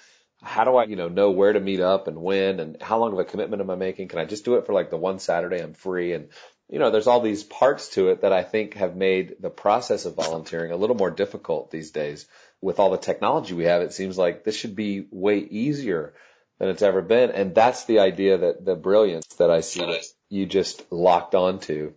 how 0.41 0.63
do 0.63 0.75
I, 0.75 0.85
you 0.85 0.95
know, 0.95 1.07
know 1.07 1.31
where 1.31 1.53
to 1.53 1.59
meet 1.59 1.79
up 1.79 2.07
and 2.07 2.17
when 2.17 2.59
and 2.59 2.81
how 2.81 2.97
long 2.97 3.13
of 3.13 3.19
a 3.19 3.25
commitment 3.25 3.61
am 3.61 3.69
I 3.69 3.75
making? 3.75 4.07
Can 4.07 4.17
I 4.17 4.25
just 4.25 4.43
do 4.43 4.55
it 4.55 4.65
for 4.65 4.73
like 4.73 4.89
the 4.89 4.97
one 4.97 5.19
Saturday 5.19 5.61
I'm 5.61 5.73
free? 5.73 6.13
And 6.13 6.29
you 6.67 6.79
know, 6.79 6.89
there's 6.89 7.07
all 7.07 7.21
these 7.21 7.43
parts 7.43 7.89
to 7.89 8.09
it 8.09 8.21
that 8.21 8.33
I 8.33 8.43
think 8.43 8.73
have 8.73 8.95
made 8.95 9.35
the 9.39 9.51
process 9.51 10.05
of 10.05 10.15
volunteering 10.15 10.71
a 10.71 10.77
little 10.77 10.97
more 10.97 11.11
difficult 11.11 11.69
these 11.69 11.91
days. 11.91 12.25
With 12.59 12.79
all 12.79 12.89
the 12.89 12.97
technology 12.97 13.53
we 13.53 13.65
have, 13.65 13.83
it 13.83 13.93
seems 13.93 14.17
like 14.17 14.43
this 14.43 14.55
should 14.55 14.75
be 14.75 15.05
way 15.11 15.37
easier 15.37 16.15
than 16.57 16.69
it's 16.69 16.81
ever 16.81 17.03
been. 17.03 17.29
And 17.29 17.53
that's 17.53 17.85
the 17.85 17.99
idea 17.99 18.39
that 18.39 18.65
the 18.65 18.75
brilliance 18.75 19.27
that 19.37 19.51
I 19.51 19.61
see 19.61 19.81
that 19.81 20.03
you 20.29 20.47
just 20.47 20.91
locked 20.91 21.35
onto 21.35 21.93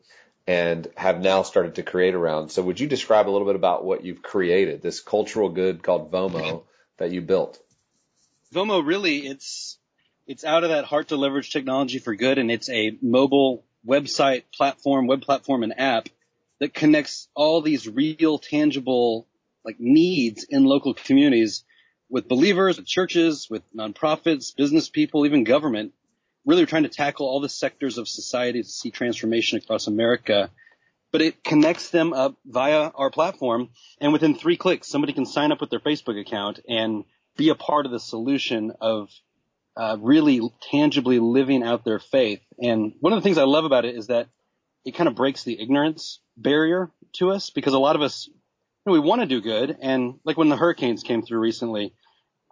and 0.47 0.89
have 0.97 1.21
now 1.21 1.43
started 1.43 1.77
to 1.77 1.83
create 1.83 2.15
around. 2.15 2.51
So 2.51 2.63
would 2.63 2.81
you 2.81 2.89
describe 2.89 3.29
a 3.29 3.31
little 3.31 3.47
bit 3.47 3.57
about 3.57 3.85
what 3.85 4.05
you've 4.05 4.23
created, 4.23 4.83
this 4.83 5.01
cultural 5.01 5.49
good 5.49 5.83
called 5.83 6.11
Vomo 6.11 6.65
that 6.97 7.13
you 7.13 7.21
built? 7.21 7.59
Vomo 8.53 8.85
really, 8.85 9.27
it's, 9.27 9.79
it's 10.27 10.45
out 10.45 10.65
of 10.65 10.71
that 10.71 10.85
heart 10.85 11.09
to 11.09 11.17
leverage 11.17 11.53
technology 11.53 11.99
for 11.99 12.15
good 12.15 12.39
and 12.39 12.51
it's 12.51 12.69
a 12.69 12.97
mobile 13.01 13.65
website 13.87 14.45
platform, 14.53 15.07
web 15.07 15.23
platform 15.23 15.63
and 15.63 15.79
app 15.79 16.09
that 16.59 16.75
connects 16.75 17.29
all 17.35 17.63
these 17.63 17.89
real 17.89 18.39
tangible 18.39 19.27
like 19.65 19.77
needs 19.79 20.45
in 20.49 20.65
local 20.65 20.95
communities 20.95 21.65
with 22.09 22.29
believers, 22.29 22.77
with 22.77 22.87
churches, 22.87 23.49
with 23.49 23.63
nonprofits, 23.75 24.55
business 24.55 24.89
people, 24.89 25.27
even 25.27 25.45
government. 25.45 25.93
Really 26.47 26.67
trying 26.67 26.85
to 26.85 26.89
tackle 26.89 27.27
all 27.27 27.41
the 27.41 27.49
sectors 27.49 27.99
of 27.99 28.09
society 28.09 28.63
to 28.63 28.69
see 28.69 28.91
transformation 28.91 29.59
across 29.59 29.87
America. 29.87 30.51
But 31.13 31.23
it 31.23 31.43
connects 31.43 31.91
them 31.91 32.13
up 32.13 32.37
via 32.47 32.91
our 32.95 33.11
platform 33.11 33.71
and 34.01 34.13
within 34.13 34.35
three 34.35 34.57
clicks, 34.57 34.89
somebody 34.89 35.13
can 35.13 35.27
sign 35.27 35.53
up 35.53 35.61
with 35.61 35.71
their 35.71 35.81
Facebook 35.81 36.19
account 36.21 36.61
and 36.69 37.05
be 37.37 37.49
a 37.49 37.55
part 37.55 37.85
of 37.87 37.93
the 37.93 38.01
solution 38.01 38.73
of 38.81 39.11
uh, 39.77 39.97
really 40.01 40.41
tangibly 40.71 41.19
living 41.19 41.63
out 41.63 41.85
their 41.85 41.99
faith. 41.99 42.41
And 42.63 42.95
one 43.01 43.13
of 43.13 43.19
the 43.19 43.23
things 43.23 43.39
I 43.39 43.45
love 43.45 43.65
about 43.65 43.85
it 43.85 43.97
is 43.97 44.09
that 44.09 44.29
it 44.85 44.95
kind 44.95 45.09
of 45.09 45.15
breaks 45.15 45.45
the 45.45 45.61
ignorance 45.61 46.21
barrier 46.37 46.91
to 47.15 47.31
us 47.31 47.51
because 47.51 47.75
a 47.75 47.79
lot 47.79 47.97
of 47.97 48.03
us, 48.03 48.29
you 48.29 48.35
know, 48.87 48.93
we 48.93 49.01
want 49.01 49.21
to 49.21 49.27
do 49.27 49.41
good. 49.41 49.77
And 49.81 50.21
like 50.25 50.37
when 50.37 50.49
the 50.49 50.57
hurricanes 50.57 51.03
came 51.03 51.23
through 51.23 51.41
recently, 51.41 51.95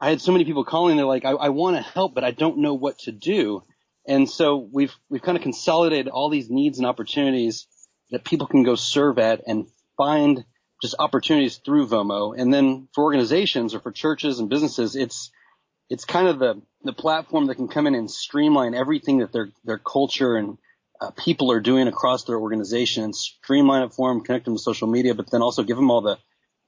I 0.01 0.11
had 0.11 0.21
so 0.21 0.33
many 0.33 0.45
people 0.45 0.65
calling. 0.65 0.97
They're 0.97 1.07
like, 1.07 1.25
I, 1.25 1.31
I 1.31 1.49
want 1.49 1.77
to 1.77 1.83
help, 1.83 2.15
but 2.15 2.25
I 2.25 2.31
don't 2.31 2.59
know 2.59 2.75
what 2.75 2.99
to 3.01 3.13
do. 3.13 3.63
And 4.09 4.29
so 4.29 4.57
we've, 4.57 4.95
we've 5.11 5.23
kind 5.23 5.37
of 5.37 5.43
consolidated 5.43 6.09
all 6.09 6.31
these 6.31 6.51
needs 6.51 6.79
and 6.79 6.87
opportunities 6.87 7.67
that 8.11 8.25
people 8.25 8.47
can 8.47 8.63
go 8.63 8.75
serve 8.75 9.19
at 9.19 9.43
and 9.47 9.67
find 9.97 10.45
just 10.81 10.95
opportunities 10.99 11.59
through 11.59 11.89
Vomo. 11.89 12.35
And 12.37 12.53
then 12.53 12.89
for 12.95 13.05
organizations 13.05 13.75
or 13.75 13.81
for 13.81 13.93
churches 13.93 14.39
and 14.39 14.49
businesses, 14.49 14.97
it's 14.97 15.31
it's 15.91 16.05
kind 16.05 16.29
of 16.29 16.39
the 16.39 16.63
the 16.83 16.93
platform 16.93 17.47
that 17.47 17.57
can 17.57 17.69
come 17.69 17.87
in 17.87 17.95
and 17.95 18.11
streamline 18.11 18.75
everything 18.75 19.19
that 19.19 19.33
their 19.33 19.51
their 19.65 19.79
culture 19.79 20.37
and 20.37 20.59
uh, 21.01 21.11
people 21.11 21.53
are 21.53 21.61
doing 21.61 21.87
across 21.87 22.25
their 22.25 22.39
organization 22.39 23.05
and 23.05 23.15
streamline 23.15 23.83
it 23.83 23.95
for 23.95 24.09
them, 24.09 24.23
connect 24.23 24.45
them 24.45 24.57
to 24.57 24.63
social 24.63 24.89
media, 24.89 25.15
but 25.15 25.31
then 25.31 25.43
also 25.43 25.63
give 25.63 25.77
them 25.77 25.91
all 25.91 26.01
the 26.01 26.19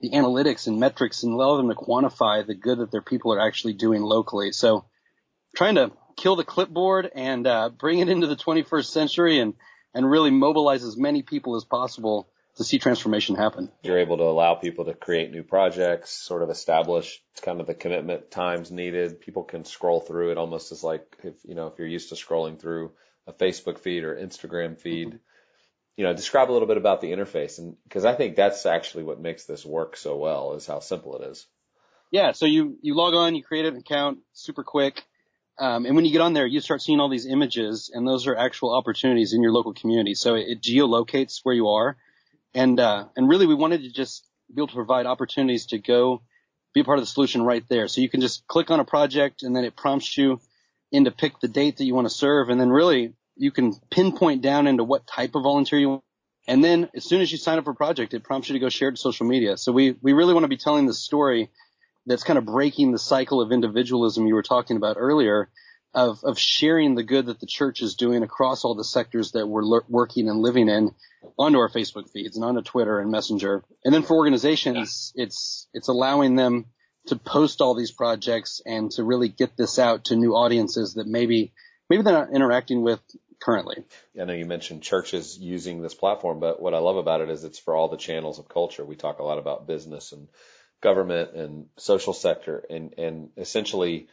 the 0.01 0.11
analytics 0.11 0.67
and 0.67 0.81
metrics 0.81 1.23
and 1.23 1.33
allow 1.33 1.57
them 1.57 1.69
to 1.69 1.75
quantify 1.75 2.47
the 2.47 2.55
good 2.55 2.79
that 2.79 2.91
their 2.91 3.03
people 3.03 3.33
are 3.33 3.41
actually 3.41 3.75
doing 3.75 4.03
locally. 4.03 4.51
So 4.51 4.87
trying 5.55 5.75
to 5.75 5.93
kill 6.17 6.37
the 6.37 6.45
clipboard 6.45 7.11
and 7.15 7.47
uh, 7.47 7.69
bring 7.71 7.99
it 7.99 8.09
into 8.09 8.27
the 8.27 8.37
21st 8.37 8.87
century 8.87 9.39
and 9.39 9.55
and 9.93 10.09
really 10.09 10.31
mobilize 10.31 10.85
as 10.85 10.97
many 10.97 11.23
people 11.23 11.57
as 11.57 11.65
possible 11.65 12.29
to 12.57 12.65
see 12.65 12.79
transformation 12.79 13.37
happen. 13.37 13.71
You're 13.83 13.99
able 13.99 14.19
to 14.19 14.25
allow 14.25 14.55
people 14.55 14.85
to 14.85 14.95
create 14.95 15.31
new 15.31 15.43
projects, 15.43 16.11
sort 16.11 16.43
of 16.43 16.51
establish 16.51 17.23
kind 17.43 17.61
of 17.61 17.67
the 17.67 17.75
commitment 17.75 18.31
times 18.31 18.71
needed. 18.71 19.21
People 19.21 19.45
can 19.45 19.65
scroll 19.65 20.01
through 20.01 20.31
it 20.31 20.39
almost 20.39 20.73
as 20.73 20.85
like 20.85 21.17
if 21.25 21.35
you 21.45 21.55
know 21.55 21.69
if 21.69 21.79
you're 21.79 21.89
used 21.89 22.11
to 22.11 22.15
scrolling 22.15 22.61
through 22.61 22.93
a 23.27 23.33
Facebook 23.33 23.79
feed 23.79 24.05
or 24.05 24.15
Instagram 24.15 24.79
feed. 24.79 25.09
Mm-hmm. 25.09 25.17
You 25.97 26.05
know, 26.05 26.15
describe 26.15 26.51
a 26.51 26.53
little 26.53 26.69
bit 26.69 26.79
about 26.79 27.01
the 27.01 27.13
interface 27.13 27.59
and 27.59 27.77
because 27.85 28.05
I 28.05 28.15
think 28.15 28.37
that's 28.37 28.65
actually 28.65 29.05
what 29.05 29.21
makes 29.21 29.45
this 29.45 29.67
work 29.67 29.97
so 29.97 30.17
well 30.17 30.55
is 30.55 30.67
how 30.67 30.81
simple 30.81 31.17
it 31.17 31.29
is. 31.31 31.47
Yeah, 32.11 32.33
so 32.33 32.47
you 32.47 32.79
you 32.83 32.95
log 32.95 33.15
on, 33.15 33.35
you 33.35 33.43
create 33.43 33.67
an 33.67 33.77
account, 33.77 34.19
super 34.33 34.65
quick. 34.65 35.05
Um, 35.61 35.85
and 35.85 35.95
when 35.95 36.07
you 36.07 36.11
get 36.11 36.23
on 36.23 36.33
there, 36.33 36.47
you 36.47 36.61
start 36.61 36.81
seeing 36.81 37.01
all 37.01 37.11
these 37.11 37.27
images, 37.27 37.91
and 37.93 38.09
those 38.09 38.27
are 38.27 38.35
actual 38.35 38.75
opportunities 38.75 39.35
in 39.35 39.43
your 39.43 39.53
local 39.53 39.75
community. 39.75 40.15
So 40.15 40.35
it, 40.35 40.47
it 40.49 40.63
geolocates 40.63 41.41
where 41.43 41.55
you 41.55 41.69
are, 41.69 41.99
and 42.55 42.81
uh, 42.81 43.05
and 43.15 43.29
really, 43.29 43.47
we 43.47 43.55
wanted 43.55 43.83
to 43.83 43.93
just 43.93 44.27
be 44.49 44.61
able 44.61 44.69
to 44.69 44.75
provide 44.75 45.05
opportunities 45.05 45.67
to 45.67 45.79
go 45.79 46.23
be 46.73 46.83
part 46.83 46.99
of 46.99 47.03
the 47.03 47.11
solution 47.11 47.43
right 47.43 47.65
there. 47.69 47.89
So 47.89 48.01
you 48.01 48.09
can 48.09 48.23
just 48.23 48.47
click 48.47 48.71
on 48.71 48.81
a 48.81 48.85
project, 48.85 49.43
and 49.43 49.55
then 49.55 49.65
it 49.65 49.77
prompts 49.77 50.17
you 50.17 50.41
in 50.91 51.05
to 51.05 51.11
pick 51.11 51.39
the 51.41 51.49
date 51.49 51.77
that 51.77 51.85
you 51.85 51.95
want 51.95 52.09
to 52.09 52.15
serve, 52.15 52.49
and 52.49 52.59
then 52.59 52.71
really 52.71 53.13
you 53.37 53.51
can 53.51 53.75
pinpoint 53.91 54.41
down 54.41 54.67
into 54.67 54.83
what 54.83 55.07
type 55.07 55.35
of 55.35 55.43
volunteer 55.43 55.79
you 55.79 55.89
want. 55.91 56.05
And 56.49 56.65
then 56.65 56.89
as 56.95 57.05
soon 57.05 57.21
as 57.21 57.31
you 57.31 57.39
sign 57.39 57.59
up 57.59 57.65
for 57.65 57.73
a 57.73 57.75
project, 57.75 58.15
it 58.15 58.25
prompts 58.25 58.49
you 58.49 58.55
to 58.55 58.59
go 58.59 58.71
share 58.71 58.89
it 58.89 58.93
to 58.93 58.97
social 58.97 59.27
media. 59.27 59.59
So 59.59 59.73
we 59.73 59.95
we 60.01 60.15
really 60.15 60.33
want 60.33 60.45
to 60.45 60.49
be 60.49 60.57
telling 60.57 60.87
the 60.87 60.95
story 60.95 61.51
that's 62.11 62.25
kind 62.25 62.39
of 62.39 62.45
breaking 62.45 62.93
the 62.93 62.99
cycle 62.99 63.41
of 63.41 63.53
individualism 63.53 64.27
you 64.27 64.35
were 64.35 64.43
talking 64.43 64.77
about 64.77 64.97
earlier 64.99 65.49
of, 65.95 66.23
of 66.25 66.39
sharing 66.39 66.95
the 66.95 67.03
good 67.03 67.27
that 67.27 67.41
the 67.41 67.47
church 67.47 67.83
is 67.83 67.95
doing 67.95 68.23
across 68.23 68.65
all 68.65 68.75
the 68.75 68.85
sectors 68.85 69.33
that 69.33 69.47
we're 69.47 69.65
le- 69.65 69.85
working 69.89 70.29
and 70.29 70.41
living 70.41 70.69
in 70.69 70.91
onto 71.39 71.59
our 71.59 71.69
Facebook 71.69 72.11
feeds 72.11 72.37
and 72.37 72.45
onto 72.45 72.63
Twitter 72.63 73.01
and 73.01 73.11
Messenger. 73.11 73.65
And 73.85 73.95
then 73.95 74.03
for 74.03 74.17
organizations, 74.17 75.13
it's, 75.15 75.69
it's 75.73 75.89
allowing 75.89 76.37
them 76.37 76.67
to 77.07 77.17
post 77.17 77.61
all 77.61 77.75
these 77.75 77.91
projects 77.91 78.61
and 78.65 78.91
to 78.93 79.05
really 79.05 79.29
get 79.29 79.57
this 79.57 79.79
out 79.79 80.07
to 80.07 80.17
new 80.17 80.35
audiences 80.35 80.95
that 80.95 81.07
maybe, 81.07 81.53
maybe 81.89 82.03
they're 82.03 82.13
not 82.13 82.33
interacting 82.33 82.83
with 82.83 83.01
currently. 83.41 83.83
I 84.21 84.25
know 84.25 84.35
you 84.35 84.47
mentioned 84.47 84.83
churches 84.83 85.39
using 85.39 85.81
this 85.81 85.95
platform, 85.95 86.41
but 86.41 86.61
what 86.61 86.75
I 86.75 86.79
love 86.79 86.97
about 86.97 87.21
it 87.21 87.31
is 87.31 87.43
it's 87.43 87.59
for 87.59 87.75
all 87.75 87.89
the 87.89 87.97
channels 87.97 88.39
of 88.39 88.49
culture. 88.49 88.85
We 88.85 88.97
talk 88.97 89.19
a 89.19 89.25
lot 89.25 89.39
about 89.39 89.67
business 89.67 90.13
and 90.13 90.29
government 90.81 91.35
and 91.35 91.67
social 91.77 92.13
sector 92.13 92.65
and, 92.71 92.95
and 92.99 93.31
essentially 93.37 94.09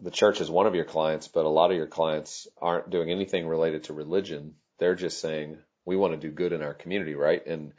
the 0.00 0.10
church 0.10 0.40
is 0.40 0.50
one 0.50 0.66
of 0.66 0.74
your 0.74 0.84
clients, 0.84 1.28
but 1.28 1.44
a 1.44 1.48
lot 1.48 1.70
of 1.70 1.76
your 1.76 1.86
clients 1.86 2.46
aren't 2.60 2.90
doing 2.90 3.10
anything 3.10 3.46
related 3.46 3.84
to 3.84 3.92
religion. 3.92 4.54
They're 4.78 4.94
just 4.94 5.20
saying, 5.20 5.58
we 5.84 5.96
want 5.96 6.14
to 6.14 6.20
do 6.20 6.32
good 6.32 6.52
in 6.52 6.62
our 6.62 6.74
community, 6.74 7.14
right? 7.14 7.44
And, 7.46 7.72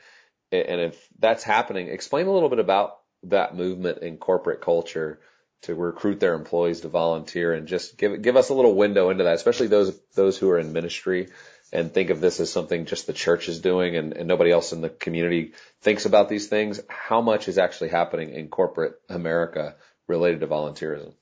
and 0.51 0.81
if 0.81 1.07
that's 1.19 1.43
happening, 1.43 1.87
explain 1.87 2.27
a 2.27 2.33
little 2.33 2.49
bit 2.49 2.59
about 2.59 2.97
that 3.23 3.55
movement 3.55 3.99
in 3.99 4.17
corporate 4.17 4.61
culture 4.61 5.19
to 5.61 5.75
recruit 5.75 6.19
their 6.19 6.33
employees 6.33 6.81
to 6.81 6.89
volunteer 6.89 7.53
and 7.53 7.67
just 7.67 7.97
give, 7.97 8.21
give 8.21 8.35
us 8.35 8.49
a 8.49 8.53
little 8.53 8.75
window 8.75 9.09
into 9.09 9.25
that, 9.25 9.35
especially 9.35 9.67
those, 9.67 9.97
those 10.15 10.37
who 10.37 10.49
are 10.49 10.59
in 10.59 10.73
ministry 10.73 11.29
and 11.71 11.93
think 11.93 12.09
of 12.09 12.21
this 12.21 12.39
as 12.39 12.51
something 12.51 12.85
just 12.85 13.07
the 13.07 13.13
church 13.13 13.47
is 13.47 13.59
doing 13.59 13.95
and, 13.95 14.13
and 14.13 14.27
nobody 14.27 14.51
else 14.51 14.73
in 14.73 14.81
the 14.81 14.89
community 14.89 15.53
thinks 15.81 16.05
about 16.05 16.29
these 16.29 16.47
things. 16.47 16.81
How 16.87 17.21
much 17.21 17.47
is 17.47 17.57
actually 17.57 17.89
happening 17.89 18.31
in 18.31 18.47
corporate 18.47 18.99
America 19.07 19.75
related 20.07 20.39
to 20.41 20.47
volunteerism? 20.47 21.13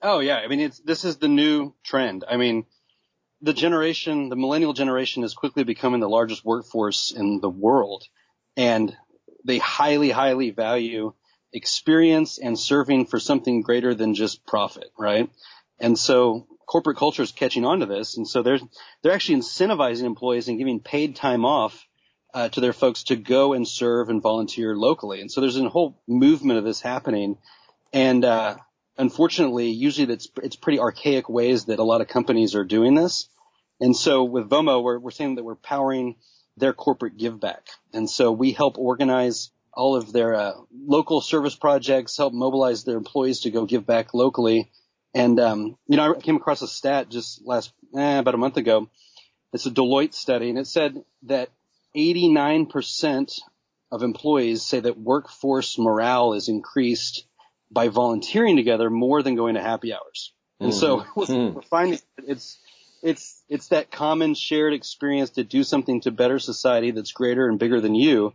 Oh 0.00 0.20
yeah, 0.20 0.36
I 0.36 0.46
mean 0.46 0.60
it's 0.60 0.78
this 0.78 1.04
is 1.04 1.16
the 1.16 1.28
new 1.28 1.74
trend. 1.82 2.24
I 2.28 2.36
mean, 2.36 2.66
the 3.42 3.52
generation, 3.52 4.28
the 4.28 4.36
millennial 4.36 4.72
generation, 4.72 5.24
is 5.24 5.34
quickly 5.34 5.64
becoming 5.64 6.00
the 6.00 6.08
largest 6.08 6.44
workforce 6.44 7.12
in 7.12 7.40
the 7.40 7.50
world, 7.50 8.04
and 8.56 8.96
they 9.44 9.58
highly, 9.58 10.10
highly 10.10 10.50
value 10.50 11.12
experience 11.52 12.38
and 12.38 12.58
serving 12.58 13.06
for 13.06 13.18
something 13.18 13.62
greater 13.62 13.94
than 13.94 14.14
just 14.14 14.44
profit, 14.44 14.92
right? 14.98 15.30
And 15.80 15.98
so 15.98 16.46
corporate 16.68 16.98
culture 16.98 17.22
is 17.22 17.32
catching 17.32 17.64
on 17.64 17.80
to 17.80 17.86
this, 17.86 18.16
and 18.16 18.28
so 18.28 18.42
they're 18.42 18.60
they're 19.02 19.12
actually 19.12 19.38
incentivizing 19.38 20.04
employees 20.04 20.48
and 20.48 20.58
giving 20.58 20.78
paid 20.78 21.16
time 21.16 21.44
off 21.44 21.86
uh, 22.34 22.48
to 22.50 22.60
their 22.60 22.74
folks 22.74 23.04
to 23.04 23.16
go 23.16 23.54
and 23.54 23.66
serve 23.66 24.10
and 24.10 24.22
volunteer 24.22 24.76
locally. 24.76 25.20
And 25.20 25.32
so 25.32 25.40
there's 25.40 25.56
a 25.56 25.68
whole 25.68 26.00
movement 26.06 26.58
of 26.58 26.64
this 26.64 26.80
happening, 26.80 27.38
and 27.92 28.24
uh, 28.24 28.56
unfortunately, 28.98 29.70
usually 29.70 30.12
it's 30.12 30.28
it's 30.42 30.56
pretty 30.56 30.78
archaic 30.78 31.28
ways 31.28 31.64
that 31.64 31.80
a 31.80 31.84
lot 31.84 32.02
of 32.02 32.08
companies 32.08 32.54
are 32.54 32.64
doing 32.64 32.94
this. 32.94 33.28
And 33.80 33.96
so 33.96 34.24
with 34.24 34.50
Vomo, 34.50 34.82
we're 34.82 34.98
we're 34.98 35.10
saying 35.10 35.36
that 35.36 35.44
we're 35.44 35.56
powering 35.56 36.16
their 36.58 36.74
corporate 36.74 37.16
give 37.16 37.40
back, 37.40 37.66
and 37.94 38.08
so 38.10 38.30
we 38.30 38.52
help 38.52 38.78
organize 38.78 39.50
all 39.72 39.96
of 39.96 40.12
their 40.12 40.34
uh, 40.34 40.52
local 40.72 41.20
service 41.20 41.54
projects, 41.54 42.16
help 42.16 42.34
mobilize 42.34 42.84
their 42.84 42.96
employees 42.96 43.40
to 43.40 43.50
go 43.50 43.64
give 43.64 43.86
back 43.86 44.12
locally. 44.12 44.70
And 45.14 45.40
um, 45.40 45.78
you 45.86 45.96
know, 45.96 46.14
I 46.14 46.20
came 46.20 46.36
across 46.36 46.62
a 46.62 46.68
stat 46.68 47.08
just 47.08 47.44
last 47.44 47.72
eh, 47.96 48.18
about 48.18 48.34
a 48.34 48.38
month 48.38 48.56
ago. 48.56 48.88
It's 49.52 49.66
a 49.66 49.70
Deloitte 49.70 50.14
study, 50.14 50.50
and 50.50 50.58
it 50.58 50.66
said 50.66 51.02
that 51.22 51.48
89% 51.96 53.40
of 53.90 54.02
employees 54.02 54.62
say 54.62 54.80
that 54.80 55.00
workforce 55.00 55.78
morale 55.78 56.34
is 56.34 56.48
increased 56.48 57.26
by 57.70 57.88
volunteering 57.88 58.56
together 58.56 58.90
more 58.90 59.22
than 59.22 59.34
going 59.34 59.54
to 59.54 59.62
happy 59.62 59.92
hours. 59.92 60.32
And 60.60 60.72
mm-hmm. 60.72 60.78
so 60.78 61.00
mm. 61.00 61.54
we're 61.54 61.62
finding 61.62 61.98
it's 62.26 62.58
it's 63.02 63.42
it's 63.48 63.68
that 63.68 63.90
common 63.90 64.34
shared 64.34 64.74
experience 64.74 65.30
to 65.30 65.44
do 65.44 65.62
something 65.62 66.00
to 66.02 66.10
better 66.10 66.38
society 66.38 66.90
that's 66.90 67.12
greater 67.12 67.48
and 67.48 67.58
bigger 67.58 67.80
than 67.80 67.94
you. 67.94 68.34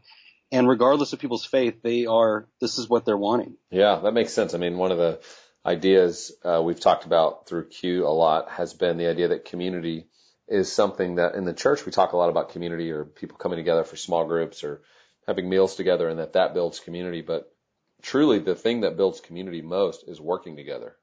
And 0.52 0.70
regardless 0.70 1.14
of 1.14 1.20
people's 1.20 1.46
faith, 1.46 1.82
they 1.82 2.06
are 2.06 2.48
this 2.62 2.78
is 2.78 2.88
what 2.88 3.06
they're 3.06 3.18
wanting. 3.18 3.58
Yeah, 3.72 4.00
that 4.04 4.14
makes 4.14 4.34
sense. 4.34 4.54
I 4.54 4.58
mean, 4.58 4.78
one 4.78 4.92
of 4.92 4.98
the 4.98 5.20
ideas 5.66 6.32
uh, 6.44 6.62
we've 6.64 6.80
talked 6.80 7.06
about 7.06 7.48
through 7.48 7.70
Q 7.70 8.06
a 8.06 8.10
lot 8.10 8.50
has 8.50 8.74
been 8.74 8.98
the 8.98 9.08
idea 9.08 9.30
that 9.30 9.46
community 9.46 10.08
is 10.48 10.72
something 10.72 11.16
that 11.16 11.36
in 11.36 11.46
the 11.46 11.54
church 11.54 11.86
we 11.86 11.92
talk 11.92 12.14
a 12.14 12.18
lot 12.18 12.30
about 12.30 12.50
community 12.50 12.92
or 12.92 13.06
people 13.06 13.38
coming 13.38 13.58
together 13.58 13.84
for 13.84 13.96
small 13.96 14.26
groups 14.26 14.64
or 14.64 14.82
having 15.26 15.50
meals 15.50 15.76
together 15.76 16.10
and 16.10 16.20
that 16.20 16.34
that 16.34 16.54
builds 16.54 16.80
community. 16.80 17.22
But 17.22 17.54
truly 18.02 18.40
the 18.40 18.56
thing 18.56 18.82
that 18.82 18.98
builds 18.98 19.22
community 19.22 19.62
most 19.62 20.04
is 20.08 20.20
working 20.20 20.58
together. 20.58 20.98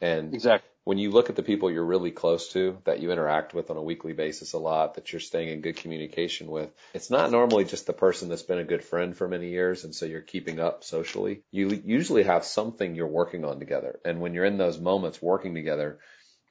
And 0.00 0.32
exactly. 0.32 0.70
When 0.88 0.96
you 0.96 1.10
look 1.10 1.28
at 1.28 1.36
the 1.36 1.42
people 1.42 1.70
you're 1.70 1.84
really 1.84 2.10
close 2.10 2.48
to, 2.54 2.78
that 2.84 3.00
you 3.00 3.12
interact 3.12 3.52
with 3.52 3.70
on 3.70 3.76
a 3.76 3.82
weekly 3.82 4.14
basis 4.14 4.54
a 4.54 4.58
lot, 4.58 4.94
that 4.94 5.12
you're 5.12 5.20
staying 5.20 5.50
in 5.50 5.60
good 5.60 5.76
communication 5.76 6.46
with, 6.46 6.70
it's 6.94 7.10
not 7.10 7.30
normally 7.30 7.66
just 7.66 7.86
the 7.86 7.92
person 7.92 8.30
that's 8.30 8.40
been 8.42 8.58
a 8.58 8.64
good 8.64 8.82
friend 8.82 9.14
for 9.14 9.28
many 9.28 9.50
years 9.50 9.84
and 9.84 9.94
so 9.94 10.06
you're 10.06 10.22
keeping 10.22 10.58
up 10.58 10.84
socially. 10.84 11.42
You 11.50 11.82
usually 11.84 12.22
have 12.22 12.42
something 12.42 12.94
you're 12.94 13.06
working 13.06 13.44
on 13.44 13.58
together. 13.58 14.00
And 14.02 14.22
when 14.22 14.32
you're 14.32 14.46
in 14.46 14.56
those 14.56 14.80
moments 14.80 15.20
working 15.20 15.54
together, 15.54 15.98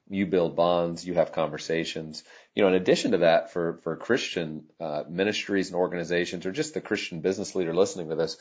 you 0.08 0.28
build 0.28 0.56
bonds, 0.56 1.04
you 1.04 1.16
have 1.16 1.32
conversations. 1.32 2.24
You 2.54 2.62
know, 2.62 2.70
in 2.70 2.76
addition 2.76 3.14
to 3.14 3.18
that, 3.20 3.52
for 3.54 3.80
for 3.84 3.96
Christian 3.98 4.66
uh, 4.80 5.04
ministries 5.10 5.68
and 5.70 5.76
organizations, 5.76 6.46
or 6.46 6.52
just 6.52 6.76
the 6.76 6.80
Christian 6.80 7.22
business 7.22 7.56
leader 7.56 7.74
listening 7.74 8.10
to 8.10 8.16
this, 8.16 8.38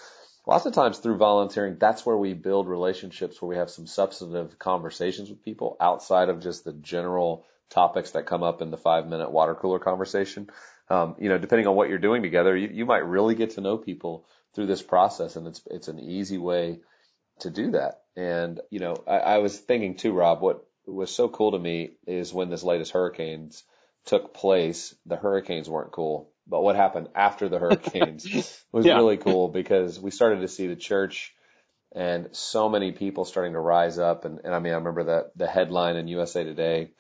lots 0.47 0.65
of 0.65 0.73
times 0.73 0.99
through 0.99 1.17
volunteering, 1.17 1.77
that's 1.79 2.07
where 2.07 2.17
we 2.17 2.33
build 2.33 2.69
relationships 2.69 3.43
where 3.43 3.49
we 3.49 3.57
have 3.57 3.71
some 3.71 3.87
substantive 3.87 4.59
conversations 4.59 5.29
with 5.29 5.45
people 5.45 5.77
outside 5.81 6.29
of 6.29 6.41
just 6.41 6.65
the 6.65 6.73
general 6.73 7.45
topics 7.69 8.13
that 8.13 8.27
come 8.27 8.45
up 8.45 8.63
in 8.63 8.71
the 8.71 8.77
five 8.77 9.07
minute 9.07 9.31
water 9.31 9.55
cooler 9.55 9.81
conversation. 9.81 10.49
Um, 10.89 11.17
you 11.19 11.29
know, 11.29 11.39
depending 11.39 11.67
on 11.67 11.75
what 11.75 11.89
you're 11.89 11.99
doing 11.99 12.23
together, 12.23 12.57
you, 12.57 12.69
you 12.69 12.87
might 12.87 13.05
really 13.05 13.35
get 13.35 13.51
to 13.51 13.61
know 13.61 13.77
people 13.77 14.25
through 14.55 14.67
this 14.67 14.83
process 14.83 15.35
and 15.35 15.49
it's, 15.49 15.61
it's 15.67 15.89
an 15.89 15.99
easy 15.99 16.39
way 16.39 16.79
to 17.41 17.51
do 17.51 17.73
that. 17.73 18.03
And, 18.15 18.61
you 18.71 18.79
know, 18.79 18.97
I, 19.07 19.19
I 19.19 19.39
was 19.39 19.59
thinking 19.59 19.97
too, 19.97 20.13
Rob, 20.13 20.41
what 20.41 20.65
was 20.87 21.13
so 21.13 21.29
cool 21.29 21.53
to 21.53 21.59
me 21.59 21.97
is 22.07 22.33
when 22.33 22.49
this 22.49 22.63
latest 22.63 22.93
hurricanes 22.93 23.65
took 24.05 24.33
place, 24.33 24.95
the 25.05 25.17
hurricanes 25.17 25.69
weren't 25.69 25.91
cool 25.91 26.31
but 26.47 26.63
what 26.63 26.77
happened 26.77 27.09
after 27.15 27.49
the 27.49 27.59
hurricanes 27.59 28.27
was 28.73 28.87
yeah. 28.87 28.97
really 28.97 29.17
cool 29.17 29.49
because 29.49 29.99
we 29.99 30.11
started 30.11 30.41
to 30.41 30.49
see 30.49 30.67
the 30.67 30.77
church 30.77 31.35
and 31.93 32.29
so 32.33 32.69
many 32.69 32.93
people 32.93 33.25
starting 33.25 33.55
to 33.55 33.61
rise 33.61 33.99
up. 33.99 34.25
And, 34.25 34.41
and 34.45 34.55
I 34.55 34.59
mean, 34.59 34.73
I 34.73 34.77
remember 34.77 35.05
that 35.05 35.33
the 35.37 35.47
headline 35.47 35.97
in 35.97 36.09
USA 36.09 36.45
Today 36.45 36.91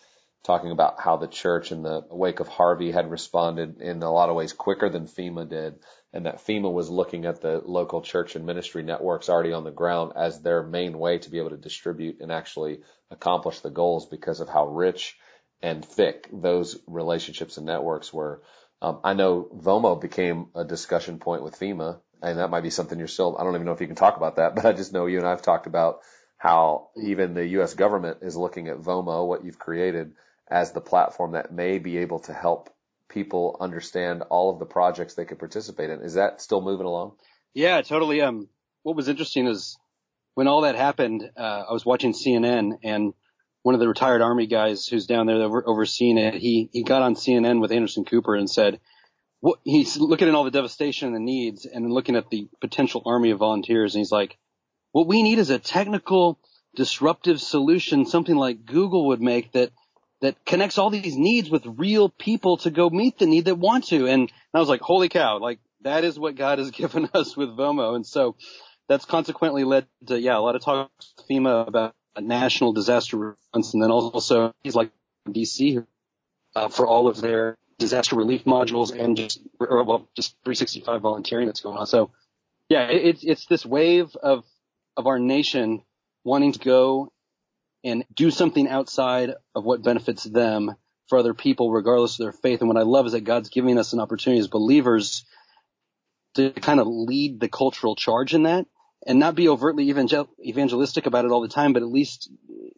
talking 0.45 0.71
about 0.71 1.00
how 1.00 1.17
the 1.17 1.26
church 1.26 1.73
in 1.73 1.83
the 1.83 2.03
wake 2.09 2.41
of 2.41 2.49
Harvey 2.49 2.93
had 2.93 3.11
responded 3.11 3.81
in 3.81 4.03
a 4.03 4.12
lot 4.12 4.29
of 4.29 4.37
ways 4.37 4.53
quicker 4.53 4.88
than 4.88 5.07
FEMA 5.07 5.49
did. 5.49 5.75
and 6.12 6.25
that 6.26 6.47
FEMA 6.47 6.73
was 6.73 6.88
looking 6.88 7.26
at 7.26 7.43
the 7.43 7.61
local 7.65 8.00
church 8.00 8.37
and 8.37 8.47
ministry 8.47 8.83
networks 8.83 9.29
already 9.29 9.53
on 9.53 9.65
the 9.65 9.71
ground 9.71 10.12
as 10.17 10.41
their 10.41 10.62
main 10.62 10.99
way 10.99 11.19
to 11.19 11.31
be 11.31 11.38
able 11.38 11.50
to 11.50 11.57
distribute 11.57 12.21
and 12.21 12.33
actually 12.33 12.81
accomplish 13.11 13.61
the 13.61 13.71
goals 13.71 14.07
because 14.07 14.41
of 14.41 14.49
how 14.49 14.67
rich 14.67 15.19
and 15.62 15.85
thick 15.85 16.29
those 16.33 16.79
relationships 16.87 17.57
and 17.57 17.67
networks 17.67 18.12
were. 18.12 18.41
Um, 18.83 19.00
I 19.04 19.14
know 19.14 19.49
VOMO 19.54 20.00
became 20.00 20.49
a 20.54 20.64
discussion 20.64 21.18
point 21.18 21.42
with 21.42 21.59
FEMA, 21.59 22.00
and 22.23 22.38
that 22.38 22.50
might 22.50 22.62
be 22.62 22.71
something 22.71 22.99
you're 22.99 23.09
still, 23.09 23.37
I 23.38 23.45
don't 23.45 23.54
even 23.54 23.66
know 23.66 23.73
if 23.73 23.80
you 23.80 23.87
can 23.87 23.97
talk 23.97 24.16
about 24.16 24.37
that, 24.37 24.54
but 24.56 24.64
I 24.64 24.73
just 24.73 24.92
know 24.92 25.06
you 25.06 25.18
and 25.18 25.26
I 25.26 25.30
have 25.30 25.42
talked 25.42 25.66
about 25.66 26.00
how 26.38 26.90
even 27.02 27.35
the 27.35 27.47
U.S. 27.47 27.75
government 27.75 28.18
is 28.23 28.37
looking 28.37 28.68
at 28.68 28.78
VOMO, 28.78 29.26
what 29.26 29.45
you've 29.45 29.59
created, 29.59 30.12
as 30.49 30.73
the 30.73 30.80
platform 30.80 31.33
that 31.33 31.52
may 31.52 31.78
be 31.78 31.99
able 31.99 32.21
to 32.21 32.33
help 32.33 32.71
people 33.09 33.56
understand 33.61 34.23
all 34.28 34.52
of 34.52 34.59
the 34.59 34.66
projects 34.66 35.14
they 35.14 35.25
could 35.25 35.38
participate 35.38 35.90
in. 35.90 36.02
Is 36.02 36.14
that 36.14 36.40
still 36.40 36.61
moving 36.61 36.87
along? 36.87 37.12
Yeah, 37.54 37.80
totally. 37.83 38.21
Um, 38.21 38.49
what 38.83 38.97
was 38.97 39.09
interesting 39.09 39.47
is 39.47 39.78
when 40.35 40.49
all 40.49 40.62
that 40.62 40.76
happened, 40.76 41.28
uh, 41.37 41.64
I 41.68 41.73
was 41.73 41.87
watching 41.87 42.12
CNN 42.12 42.78
and 42.83 43.14
one 43.66 43.75
of 43.75 43.80
the 43.80 43.88
retired 43.88 44.23
army 44.23 44.46
guys 44.46 44.87
who's 44.87 45.06
down 45.06 45.26
there 45.26 45.42
over, 45.42 45.68
overseeing 45.68 46.18
it, 46.18 46.35
he, 46.35 46.70
he 46.73 46.85
got 46.85 47.02
on 47.02 47.16
CNN 47.16 47.61
with 47.61 47.73
Anderson 47.73 48.04
Cooper 48.04 48.37
and 48.37 48.49
said, 48.49 48.78
what, 49.40 49.58
he's 49.64 49.96
looking 49.96 50.28
at 50.28 50.37
all 50.37 50.44
the 50.44 50.52
devastation 50.52 51.08
and 51.08 51.16
the 51.16 51.20
needs 51.20 51.66
and 51.66 51.90
looking 51.90 52.14
at 52.14 52.30
the 52.30 52.46
potential 52.61 53.02
army 53.04 53.32
of 53.32 53.40
volunteers. 53.40 53.92
And 53.92 53.99
he's 53.99 54.12
like, 54.12 54.38
what 54.92 55.08
we 55.08 55.25
need 55.25 55.40
is 55.40 55.50
a 55.50 55.58
technical 55.58 56.38
disruptive 56.76 57.40
solution, 57.40 58.06
something 58.06 58.37
like 58.37 58.66
Google 58.66 59.08
would 59.08 59.20
make 59.20 59.50
that, 59.50 59.73
that 60.20 60.37
connects 60.44 60.78
all 60.78 60.90
these 60.90 61.16
needs 61.16 61.50
with 61.50 61.66
real 61.66 62.08
people 62.08 62.58
to 62.58 62.70
go 62.70 62.88
meet 62.88 63.18
the 63.18 63.26
need 63.26 63.46
that 63.46 63.58
want 63.58 63.88
to. 63.88 64.06
And 64.06 64.30
I 64.54 64.61
was 64.61 64.68
like, 64.68 64.80
holy 64.80 65.08
cow, 65.08 65.40
like 65.40 65.58
that 65.80 66.04
is 66.04 66.16
what 66.16 66.37
God 66.37 66.61
has 66.61 66.70
given 66.82 67.08
us 67.14 67.37
with 67.37 67.49
VOMO. 67.49 67.96
And 67.96 68.06
so 68.06 68.37
that's 68.88 69.06
consequently 69.06 69.64
led 69.64 69.88
to, 70.06 70.20
yeah, 70.20 70.38
a 70.38 70.38
lot 70.38 70.54
of 70.54 70.62
talks 70.62 71.14
with 71.16 71.26
FEMA 71.28 71.66
about 71.66 71.96
national 72.20 72.73
disaster 72.73 73.16
response, 73.16 73.75
and 73.75 73.82
then 73.82 73.90
also 73.90 74.52
he's 74.62 74.75
like 74.75 74.90
DC 75.28 75.85
uh, 76.54 76.68
for 76.68 76.87
all 76.87 77.08
of 77.08 77.20
their 77.20 77.56
disaster 77.78 78.16
relief 78.16 78.44
modules 78.44 78.99
and 78.99 79.16
just 79.16 79.40
or, 79.61 79.85
well 79.85 80.08
just 80.16 80.32
365 80.44 81.00
volunteering 81.00 81.46
that's 81.46 81.61
going 81.61 81.76
on. 81.76 81.87
So 81.87 82.11
yeah, 82.68 82.88
it's 82.90 83.23
it's 83.23 83.46
this 83.46 83.64
wave 83.64 84.14
of 84.23 84.44
of 84.96 85.06
our 85.06 85.18
nation 85.18 85.82
wanting 86.25 86.52
to 86.52 86.58
go 86.58 87.12
and 87.85 88.04
do 88.12 88.30
something 88.30 88.68
outside 88.68 89.35
of 89.54 89.64
what 89.64 89.82
benefits 89.82 90.25
them 90.25 90.75
for 91.08 91.18
other 91.18 91.35
people, 91.35 91.70
regardless 91.70 92.18
of 92.18 92.25
their 92.25 92.32
faith. 92.32 92.61
And 92.61 92.68
what 92.68 92.78
I 92.78 92.82
love 92.82 93.06
is 93.06 93.12
that 93.12 93.20
God's 93.20 93.49
giving 93.49 93.78
us 93.78 93.92
an 93.92 94.00
opportunity 94.00 94.40
as 94.40 94.49
believers 94.49 95.25
to 96.35 96.50
kind 96.50 96.80
of 96.80 96.88
lead 96.88 97.38
the 97.38 97.49
cultural 97.49 97.94
charge 97.94 98.35
in 98.35 98.42
that 98.42 98.66
and 99.07 99.19
not 99.19 99.35
be 99.35 99.49
overtly 99.49 99.91
evangel- 99.91 100.29
evangelistic 100.45 101.07
about 101.07 101.25
it 101.25 101.31
all 101.31 101.41
the 101.41 101.49
time, 101.49 101.73
but 101.73 101.83
at 101.83 101.88
least 101.88 102.31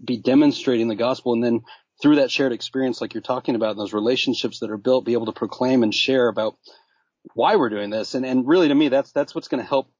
be 0.03 0.17
demonstrating 0.17 0.89
the 0.89 0.95
gospel. 0.95 1.33
And 1.33 1.43
then 1.43 1.61
through 2.01 2.17
that 2.17 2.31
shared 2.31 2.53
experience, 2.53 3.01
like 3.01 3.15
you're 3.15 3.23
talking 3.23 3.55
about, 3.55 3.71
and 3.71 3.81
those 3.81 3.93
relationships 3.93 4.61
that 4.61 4.71
are 4.71 4.79
built, 4.79 5.05
be 5.05 5.15
able 5.15 5.27
to 5.27 5.33
proclaim 5.33 5.83
and 5.83 5.95
share 5.95 6.29
about 6.29 6.57
why 7.35 7.57
we're 7.57 7.69
doing 7.69 7.91
this. 7.91 8.15
And, 8.15 8.25
and 8.25 8.47
really 8.47 8.69
to 8.69 8.75
me, 8.75 8.89
that's, 8.89 9.13
that's 9.13 9.35
what's 9.35 9.49
going 9.49 9.63
to 9.63 9.69
help 9.69 9.91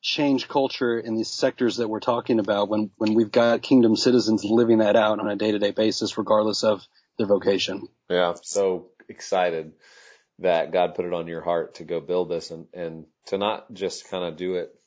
change 0.00 0.46
culture 0.46 0.98
in 0.98 1.16
these 1.16 1.30
sectors 1.30 1.78
that 1.78 1.88
we're 1.88 2.00
talking 2.00 2.38
about 2.38 2.68
when, 2.68 2.90
when 2.96 3.14
we've 3.14 3.32
got 3.32 3.62
kingdom 3.62 3.96
citizens 3.96 4.44
living 4.44 4.78
that 4.78 4.94
out 4.94 5.18
on 5.18 5.28
a 5.28 5.36
day 5.36 5.50
to 5.50 5.58
day 5.58 5.72
basis, 5.72 6.16
regardless 6.16 6.62
of 6.62 6.86
their 7.18 7.26
vocation. 7.26 7.88
Yeah. 8.08 8.34
So 8.42 8.90
excited 9.08 9.72
that 10.38 10.70
God 10.72 10.94
put 10.94 11.04
it 11.04 11.12
on 11.12 11.26
your 11.26 11.42
heart 11.42 11.76
to 11.76 11.84
go 11.84 12.00
build 12.00 12.30
this 12.30 12.52
and, 12.52 12.66
and 12.72 13.06
to 13.26 13.38
not 13.38 13.72
just 13.72 14.08
kind 14.08 14.24
of 14.24 14.36
do 14.36 14.54
it 14.54 14.77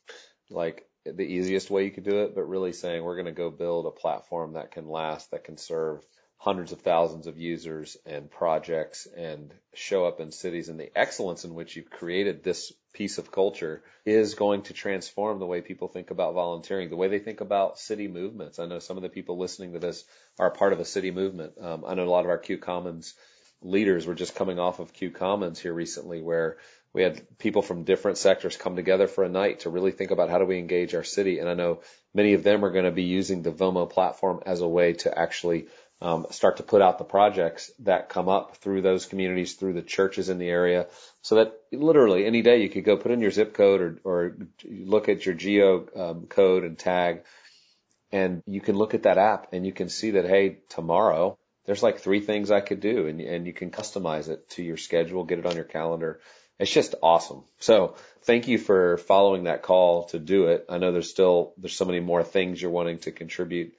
like 0.51 0.87
the 1.05 1.23
easiest 1.23 1.69
way 1.69 1.85
you 1.85 1.91
could 1.91 2.03
do 2.03 2.21
it, 2.21 2.35
but 2.35 2.43
really 2.43 2.73
saying 2.73 3.03
we're 3.03 3.15
going 3.15 3.25
to 3.25 3.31
go 3.31 3.49
build 3.49 3.85
a 3.85 3.91
platform 3.91 4.53
that 4.53 4.71
can 4.71 4.87
last, 4.87 5.31
that 5.31 5.43
can 5.43 5.57
serve 5.57 6.05
hundreds 6.37 6.71
of 6.71 6.81
thousands 6.81 7.27
of 7.27 7.37
users 7.37 7.97
and 8.05 8.31
projects 8.31 9.07
and 9.15 9.53
show 9.75 10.05
up 10.05 10.19
in 10.19 10.31
cities 10.31 10.69
and 10.69 10.79
the 10.79 10.91
excellence 10.97 11.45
in 11.45 11.53
which 11.53 11.75
you've 11.75 11.89
created 11.91 12.43
this 12.43 12.73
piece 12.93 13.19
of 13.19 13.31
culture 13.31 13.83
is 14.05 14.33
going 14.33 14.63
to 14.63 14.73
transform 14.73 15.39
the 15.39 15.45
way 15.45 15.61
people 15.61 15.87
think 15.87 16.09
about 16.09 16.33
volunteering, 16.33 16.89
the 16.89 16.95
way 16.95 17.07
they 17.07 17.19
think 17.19 17.41
about 17.41 17.77
city 17.77 18.07
movements. 18.07 18.57
I 18.57 18.65
know 18.65 18.79
some 18.79 18.97
of 18.97 19.03
the 19.03 19.09
people 19.09 19.37
listening 19.37 19.73
to 19.73 19.79
this 19.79 20.03
are 20.39 20.49
part 20.49 20.73
of 20.73 20.79
a 20.79 20.85
city 20.85 21.11
movement. 21.11 21.53
Um, 21.61 21.85
I 21.85 21.93
know 21.93 22.05
a 22.05 22.09
lot 22.09 22.25
of 22.25 22.31
our 22.31 22.39
Q 22.39 22.57
Commons 22.57 23.13
leaders 23.61 24.07
were 24.07 24.15
just 24.15 24.35
coming 24.35 24.57
off 24.57 24.79
of 24.79 24.93
Q 24.93 25.11
Commons 25.11 25.59
here 25.59 25.73
recently 25.73 26.21
where 26.21 26.57
we 26.93 27.03
had 27.03 27.37
people 27.37 27.61
from 27.61 27.83
different 27.83 28.17
sectors 28.17 28.57
come 28.57 28.75
together 28.75 29.07
for 29.07 29.23
a 29.23 29.29
night 29.29 29.61
to 29.61 29.69
really 29.69 29.91
think 29.91 30.11
about 30.11 30.29
how 30.29 30.39
do 30.39 30.45
we 30.45 30.57
engage 30.57 30.93
our 30.93 31.03
city. 31.03 31.39
And 31.39 31.49
I 31.49 31.53
know 31.53 31.81
many 32.13 32.33
of 32.33 32.43
them 32.43 32.65
are 32.65 32.71
going 32.71 32.85
to 32.85 32.91
be 32.91 33.03
using 33.03 33.41
the 33.41 33.51
VOMO 33.51 33.89
platform 33.89 34.41
as 34.45 34.61
a 34.61 34.67
way 34.67 34.93
to 34.93 35.17
actually 35.17 35.67
um, 36.01 36.25
start 36.31 36.57
to 36.57 36.63
put 36.63 36.81
out 36.81 36.97
the 36.97 37.03
projects 37.03 37.71
that 37.79 38.09
come 38.09 38.27
up 38.27 38.57
through 38.57 38.81
those 38.81 39.05
communities, 39.05 39.53
through 39.53 39.73
the 39.73 39.83
churches 39.83 40.29
in 40.29 40.39
the 40.39 40.49
area, 40.49 40.87
so 41.21 41.35
that 41.35 41.53
literally 41.71 42.25
any 42.25 42.41
day 42.41 42.61
you 42.61 42.69
could 42.69 42.83
go 42.83 42.97
put 42.97 43.11
in 43.11 43.21
your 43.21 43.31
zip 43.31 43.53
code 43.53 43.81
or, 43.81 43.99
or 44.03 44.37
look 44.65 45.09
at 45.09 45.25
your 45.25 45.35
geo 45.35 45.87
um, 45.95 46.25
code 46.25 46.63
and 46.63 46.77
tag, 46.77 47.23
and 48.11 48.41
you 48.47 48.61
can 48.61 48.75
look 48.75 48.95
at 48.95 49.03
that 49.03 49.19
app 49.19 49.53
and 49.53 49.65
you 49.65 49.71
can 49.71 49.89
see 49.89 50.11
that 50.11 50.25
hey, 50.25 50.57
tomorrow 50.69 51.37
there's 51.65 51.83
like 51.83 51.99
three 51.99 52.19
things 52.19 52.49
I 52.49 52.61
could 52.61 52.79
do, 52.79 53.05
and 53.05 53.21
and 53.21 53.45
you 53.45 53.53
can 53.53 53.69
customize 53.69 54.27
it 54.27 54.49
to 54.49 54.63
your 54.63 54.77
schedule, 54.77 55.23
get 55.23 55.37
it 55.37 55.45
on 55.45 55.55
your 55.55 55.65
calendar 55.65 56.19
it's 56.61 56.71
just 56.71 56.93
awesome. 57.01 57.43
So 57.59 57.95
thank 58.21 58.47
you 58.47 58.59
for 58.59 58.97
following 58.97 59.45
that 59.45 59.63
call 59.63 60.05
to 60.05 60.19
do 60.19 60.45
it. 60.45 60.67
I 60.69 60.77
know 60.77 60.91
there's 60.91 61.09
still, 61.09 61.53
there's 61.57 61.75
so 61.75 61.85
many 61.85 61.99
more 61.99 62.23
things 62.23 62.61
you're 62.61 62.69
wanting 62.69 62.99
to 62.99 63.11
contribute 63.11 63.73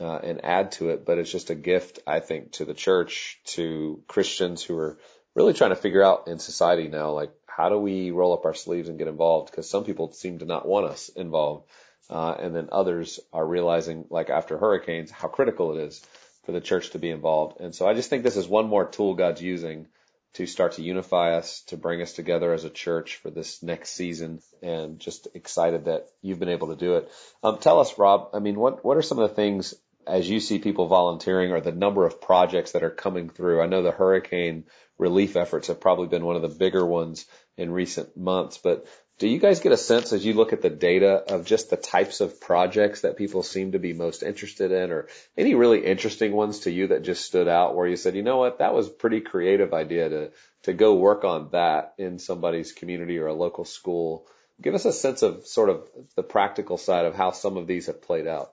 uh, 0.00 0.18
and 0.22 0.44
add 0.44 0.72
to 0.72 0.90
it, 0.90 1.04
but 1.04 1.18
it's 1.18 1.30
just 1.30 1.50
a 1.50 1.56
gift, 1.56 1.98
I 2.06 2.20
think, 2.20 2.52
to 2.52 2.64
the 2.64 2.72
church, 2.72 3.40
to 3.46 4.00
Christians 4.06 4.62
who 4.62 4.78
are 4.78 4.98
really 5.34 5.54
trying 5.54 5.70
to 5.70 5.76
figure 5.76 6.04
out 6.04 6.28
in 6.28 6.38
society 6.38 6.86
now, 6.86 7.10
like, 7.10 7.32
how 7.48 7.68
do 7.68 7.78
we 7.78 8.12
roll 8.12 8.32
up 8.32 8.44
our 8.44 8.54
sleeves 8.54 8.88
and 8.88 8.98
get 8.98 9.08
involved? 9.08 9.50
Because 9.50 9.68
some 9.68 9.84
people 9.84 10.12
seem 10.12 10.38
to 10.38 10.44
not 10.44 10.66
want 10.66 10.86
us 10.86 11.08
involved. 11.08 11.68
Uh, 12.08 12.34
and 12.38 12.54
then 12.54 12.68
others 12.70 13.18
are 13.32 13.46
realizing, 13.46 14.04
like 14.10 14.30
after 14.30 14.56
hurricanes, 14.56 15.10
how 15.10 15.26
critical 15.26 15.76
it 15.76 15.82
is 15.82 16.00
for 16.44 16.52
the 16.52 16.60
church 16.60 16.90
to 16.90 16.98
be 17.00 17.10
involved. 17.10 17.60
And 17.60 17.74
so 17.74 17.88
I 17.88 17.94
just 17.94 18.08
think 18.08 18.22
this 18.22 18.36
is 18.36 18.46
one 18.46 18.68
more 18.68 18.86
tool 18.86 19.14
God's 19.14 19.42
using 19.42 19.88
to 20.34 20.46
start 20.46 20.72
to 20.72 20.82
unify 20.82 21.36
us, 21.36 21.62
to 21.68 21.76
bring 21.76 22.02
us 22.02 22.12
together 22.12 22.52
as 22.52 22.64
a 22.64 22.70
church 22.70 23.16
for 23.16 23.30
this 23.30 23.62
next 23.62 23.90
season, 23.90 24.40
and 24.62 24.98
just 24.98 25.28
excited 25.34 25.86
that 25.86 26.08
you've 26.22 26.40
been 26.40 26.48
able 26.48 26.68
to 26.68 26.76
do 26.76 26.96
it. 26.96 27.10
Um, 27.42 27.58
tell 27.58 27.80
us, 27.80 27.98
Rob. 27.98 28.30
I 28.34 28.40
mean, 28.40 28.58
what 28.58 28.84
what 28.84 28.96
are 28.96 29.02
some 29.02 29.18
of 29.18 29.28
the 29.28 29.34
things 29.34 29.74
as 30.06 30.28
you 30.28 30.40
see 30.40 30.58
people 30.58 30.86
volunteering, 30.86 31.52
or 31.52 31.60
the 31.60 31.72
number 31.72 32.04
of 32.04 32.20
projects 32.20 32.72
that 32.72 32.82
are 32.82 32.90
coming 32.90 33.30
through? 33.30 33.62
I 33.62 33.66
know 33.66 33.82
the 33.82 33.90
hurricane 33.90 34.64
relief 34.98 35.36
efforts 35.36 35.68
have 35.68 35.80
probably 35.80 36.08
been 36.08 36.24
one 36.24 36.36
of 36.36 36.42
the 36.42 36.48
bigger 36.48 36.84
ones 36.84 37.26
in 37.56 37.70
recent 37.70 38.16
months, 38.16 38.58
but 38.58 38.86
do 39.18 39.28
you 39.28 39.38
guys 39.38 39.60
get 39.60 39.72
a 39.72 39.76
sense 39.76 40.12
as 40.12 40.24
you 40.24 40.34
look 40.34 40.52
at 40.52 40.60
the 40.60 40.70
data 40.70 41.22
of 41.32 41.46
just 41.46 41.70
the 41.70 41.76
types 41.76 42.20
of 42.20 42.40
projects 42.40 43.02
that 43.02 43.16
people 43.16 43.44
seem 43.44 43.72
to 43.72 43.78
be 43.78 43.92
most 43.92 44.24
interested 44.24 44.72
in 44.72 44.90
or 44.90 45.06
any 45.38 45.54
really 45.54 45.84
interesting 45.84 46.32
ones 46.32 46.60
to 46.60 46.70
you 46.72 46.88
that 46.88 47.04
just 47.04 47.24
stood 47.24 47.46
out 47.46 47.76
where 47.76 47.86
you 47.86 47.96
said, 47.96 48.16
you 48.16 48.22
know 48.22 48.38
what, 48.38 48.58
that 48.58 48.74
was 48.74 48.88
a 48.88 48.90
pretty 48.90 49.20
creative 49.20 49.72
idea 49.72 50.08
to, 50.08 50.30
to 50.64 50.72
go 50.72 50.94
work 50.94 51.22
on 51.22 51.50
that 51.52 51.94
in 51.96 52.18
somebody's 52.18 52.72
community 52.72 53.18
or 53.18 53.28
a 53.28 53.34
local 53.34 53.64
school? 53.64 54.26
Give 54.60 54.74
us 54.74 54.84
a 54.84 54.92
sense 54.92 55.22
of 55.22 55.46
sort 55.46 55.70
of 55.70 55.88
the 56.16 56.22
practical 56.24 56.76
side 56.76 57.06
of 57.06 57.14
how 57.14 57.30
some 57.30 57.56
of 57.56 57.68
these 57.68 57.86
have 57.86 58.02
played 58.02 58.26
out. 58.26 58.52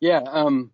Yeah. 0.00 0.22
Um, 0.26 0.72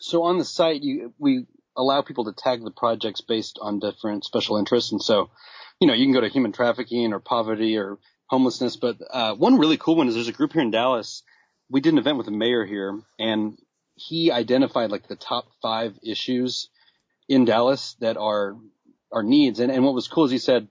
so 0.00 0.24
on 0.24 0.38
the 0.38 0.44
site, 0.44 0.82
you, 0.82 1.14
we 1.18 1.46
allow 1.76 2.02
people 2.02 2.24
to 2.24 2.32
tag 2.32 2.64
the 2.64 2.70
projects 2.72 3.20
based 3.20 3.58
on 3.62 3.78
different 3.78 4.24
special 4.24 4.56
interests. 4.56 4.90
And 4.90 5.02
so, 5.02 5.30
you 5.78 5.86
know, 5.86 5.94
you 5.94 6.04
can 6.04 6.14
go 6.14 6.20
to 6.20 6.28
human 6.28 6.52
trafficking 6.52 7.12
or 7.12 7.20
poverty 7.20 7.76
or 7.76 7.98
homelessness. 8.28 8.76
But 8.76 8.96
uh, 9.10 9.34
one 9.34 9.58
really 9.58 9.76
cool 9.76 9.96
one 9.96 10.08
is 10.08 10.14
there's 10.14 10.28
a 10.28 10.32
group 10.32 10.52
here 10.52 10.62
in 10.62 10.70
Dallas. 10.70 11.22
We 11.68 11.80
did 11.80 11.92
an 11.92 11.98
event 11.98 12.16
with 12.16 12.26
the 12.26 12.32
mayor 12.32 12.64
here, 12.64 13.00
and 13.18 13.58
he 13.94 14.30
identified 14.30 14.90
like 14.90 15.08
the 15.08 15.16
top 15.16 15.46
five 15.62 15.98
issues 16.02 16.68
in 17.28 17.44
Dallas 17.44 17.96
that 18.00 18.16
are 18.16 18.56
are 19.12 19.22
needs. 19.22 19.60
And, 19.60 19.72
and 19.72 19.84
what 19.84 19.94
was 19.94 20.08
cool 20.08 20.24
is 20.24 20.30
he 20.30 20.38
said 20.38 20.68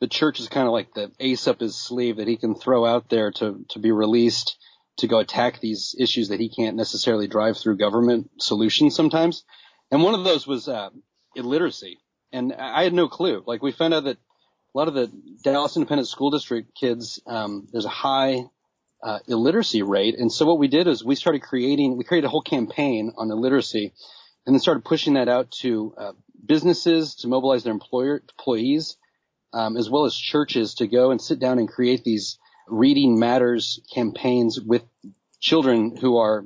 the 0.00 0.06
church 0.06 0.40
is 0.40 0.48
kind 0.48 0.66
of 0.66 0.72
like 0.72 0.94
the 0.94 1.10
ace 1.18 1.48
up 1.48 1.60
his 1.60 1.76
sleeve 1.76 2.16
that 2.16 2.28
he 2.28 2.36
can 2.36 2.54
throw 2.54 2.86
out 2.86 3.08
there 3.08 3.30
to 3.32 3.64
to 3.70 3.78
be 3.78 3.92
released 3.92 4.56
to 4.98 5.06
go 5.06 5.18
attack 5.18 5.60
these 5.60 5.94
issues 5.98 6.28
that 6.28 6.40
he 6.40 6.48
can't 6.48 6.76
necessarily 6.76 7.28
drive 7.28 7.56
through 7.56 7.76
government 7.76 8.30
solutions 8.38 8.94
sometimes. 8.94 9.44
And 9.90 10.02
one 10.02 10.14
of 10.14 10.24
those 10.24 10.46
was 10.46 10.68
uh, 10.68 10.90
illiteracy. 11.34 11.98
And 12.32 12.52
I 12.52 12.82
had 12.82 12.92
no 12.92 13.08
clue. 13.08 13.42
Like 13.46 13.62
we 13.62 13.72
found 13.72 13.94
out 13.94 14.04
that 14.04 14.18
a 14.78 14.86
lot 14.86 14.86
of 14.86 14.94
the 14.94 15.10
Dallas 15.42 15.74
Independent 15.74 16.06
School 16.06 16.30
District 16.30 16.72
kids, 16.72 17.20
um, 17.26 17.66
there's 17.72 17.84
a 17.84 17.88
high 17.88 18.44
uh, 19.02 19.18
illiteracy 19.26 19.82
rate. 19.82 20.14
And 20.16 20.32
so 20.32 20.46
what 20.46 20.60
we 20.60 20.68
did 20.68 20.86
is 20.86 21.04
we 21.04 21.16
started 21.16 21.42
creating, 21.42 21.98
we 21.98 22.04
created 22.04 22.28
a 22.28 22.30
whole 22.30 22.42
campaign 22.42 23.12
on 23.18 23.28
illiteracy 23.28 23.92
and 24.46 24.54
then 24.54 24.60
started 24.60 24.84
pushing 24.84 25.14
that 25.14 25.28
out 25.28 25.50
to 25.62 25.94
uh, 25.98 26.12
businesses 26.46 27.16
to 27.16 27.28
mobilize 27.28 27.64
their 27.64 27.72
employer 27.72 28.22
employees 28.28 28.96
um, 29.52 29.76
as 29.76 29.90
well 29.90 30.04
as 30.04 30.14
churches 30.14 30.74
to 30.74 30.86
go 30.86 31.10
and 31.10 31.20
sit 31.20 31.40
down 31.40 31.58
and 31.58 31.68
create 31.68 32.04
these 32.04 32.38
reading 32.68 33.18
matters 33.18 33.80
campaigns 33.92 34.60
with 34.60 34.84
children 35.40 35.96
who 35.96 36.18
are 36.18 36.44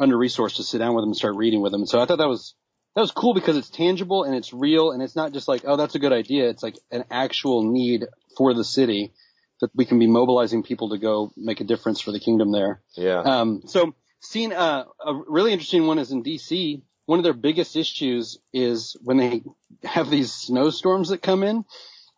under 0.00 0.16
resourced 0.16 0.56
to 0.56 0.64
sit 0.64 0.78
down 0.78 0.94
with 0.96 1.02
them 1.02 1.10
and 1.10 1.16
start 1.16 1.36
reading 1.36 1.62
with 1.62 1.70
them. 1.70 1.86
So 1.86 2.00
I 2.00 2.06
thought 2.06 2.18
that 2.18 2.28
was 2.28 2.56
that 2.98 3.02
was 3.02 3.12
cool 3.12 3.32
because 3.32 3.56
it's 3.56 3.70
tangible 3.70 4.24
and 4.24 4.34
it's 4.34 4.52
real 4.52 4.90
and 4.90 5.00
it's 5.00 5.14
not 5.14 5.32
just 5.32 5.46
like, 5.46 5.62
oh, 5.64 5.76
that's 5.76 5.94
a 5.94 6.00
good 6.00 6.12
idea. 6.12 6.48
It's 6.48 6.64
like 6.64 6.74
an 6.90 7.04
actual 7.12 7.62
need 7.62 8.04
for 8.36 8.54
the 8.54 8.64
city 8.64 9.12
that 9.60 9.70
we 9.72 9.84
can 9.84 10.00
be 10.00 10.08
mobilizing 10.08 10.64
people 10.64 10.88
to 10.88 10.98
go 10.98 11.30
make 11.36 11.60
a 11.60 11.64
difference 11.64 12.00
for 12.00 12.10
the 12.10 12.18
kingdom 12.18 12.50
there. 12.50 12.82
Yeah. 12.96 13.20
Um, 13.20 13.62
so 13.66 13.94
seeing 14.18 14.52
uh, 14.52 14.86
a 15.06 15.14
really 15.28 15.52
interesting 15.52 15.86
one 15.86 16.00
is 16.00 16.10
in 16.10 16.24
DC. 16.24 16.82
One 17.06 17.20
of 17.20 17.22
their 17.22 17.34
biggest 17.34 17.76
issues 17.76 18.40
is 18.52 18.96
when 19.00 19.16
they 19.16 19.44
have 19.84 20.10
these 20.10 20.32
snowstorms 20.32 21.10
that 21.10 21.22
come 21.22 21.44
in. 21.44 21.66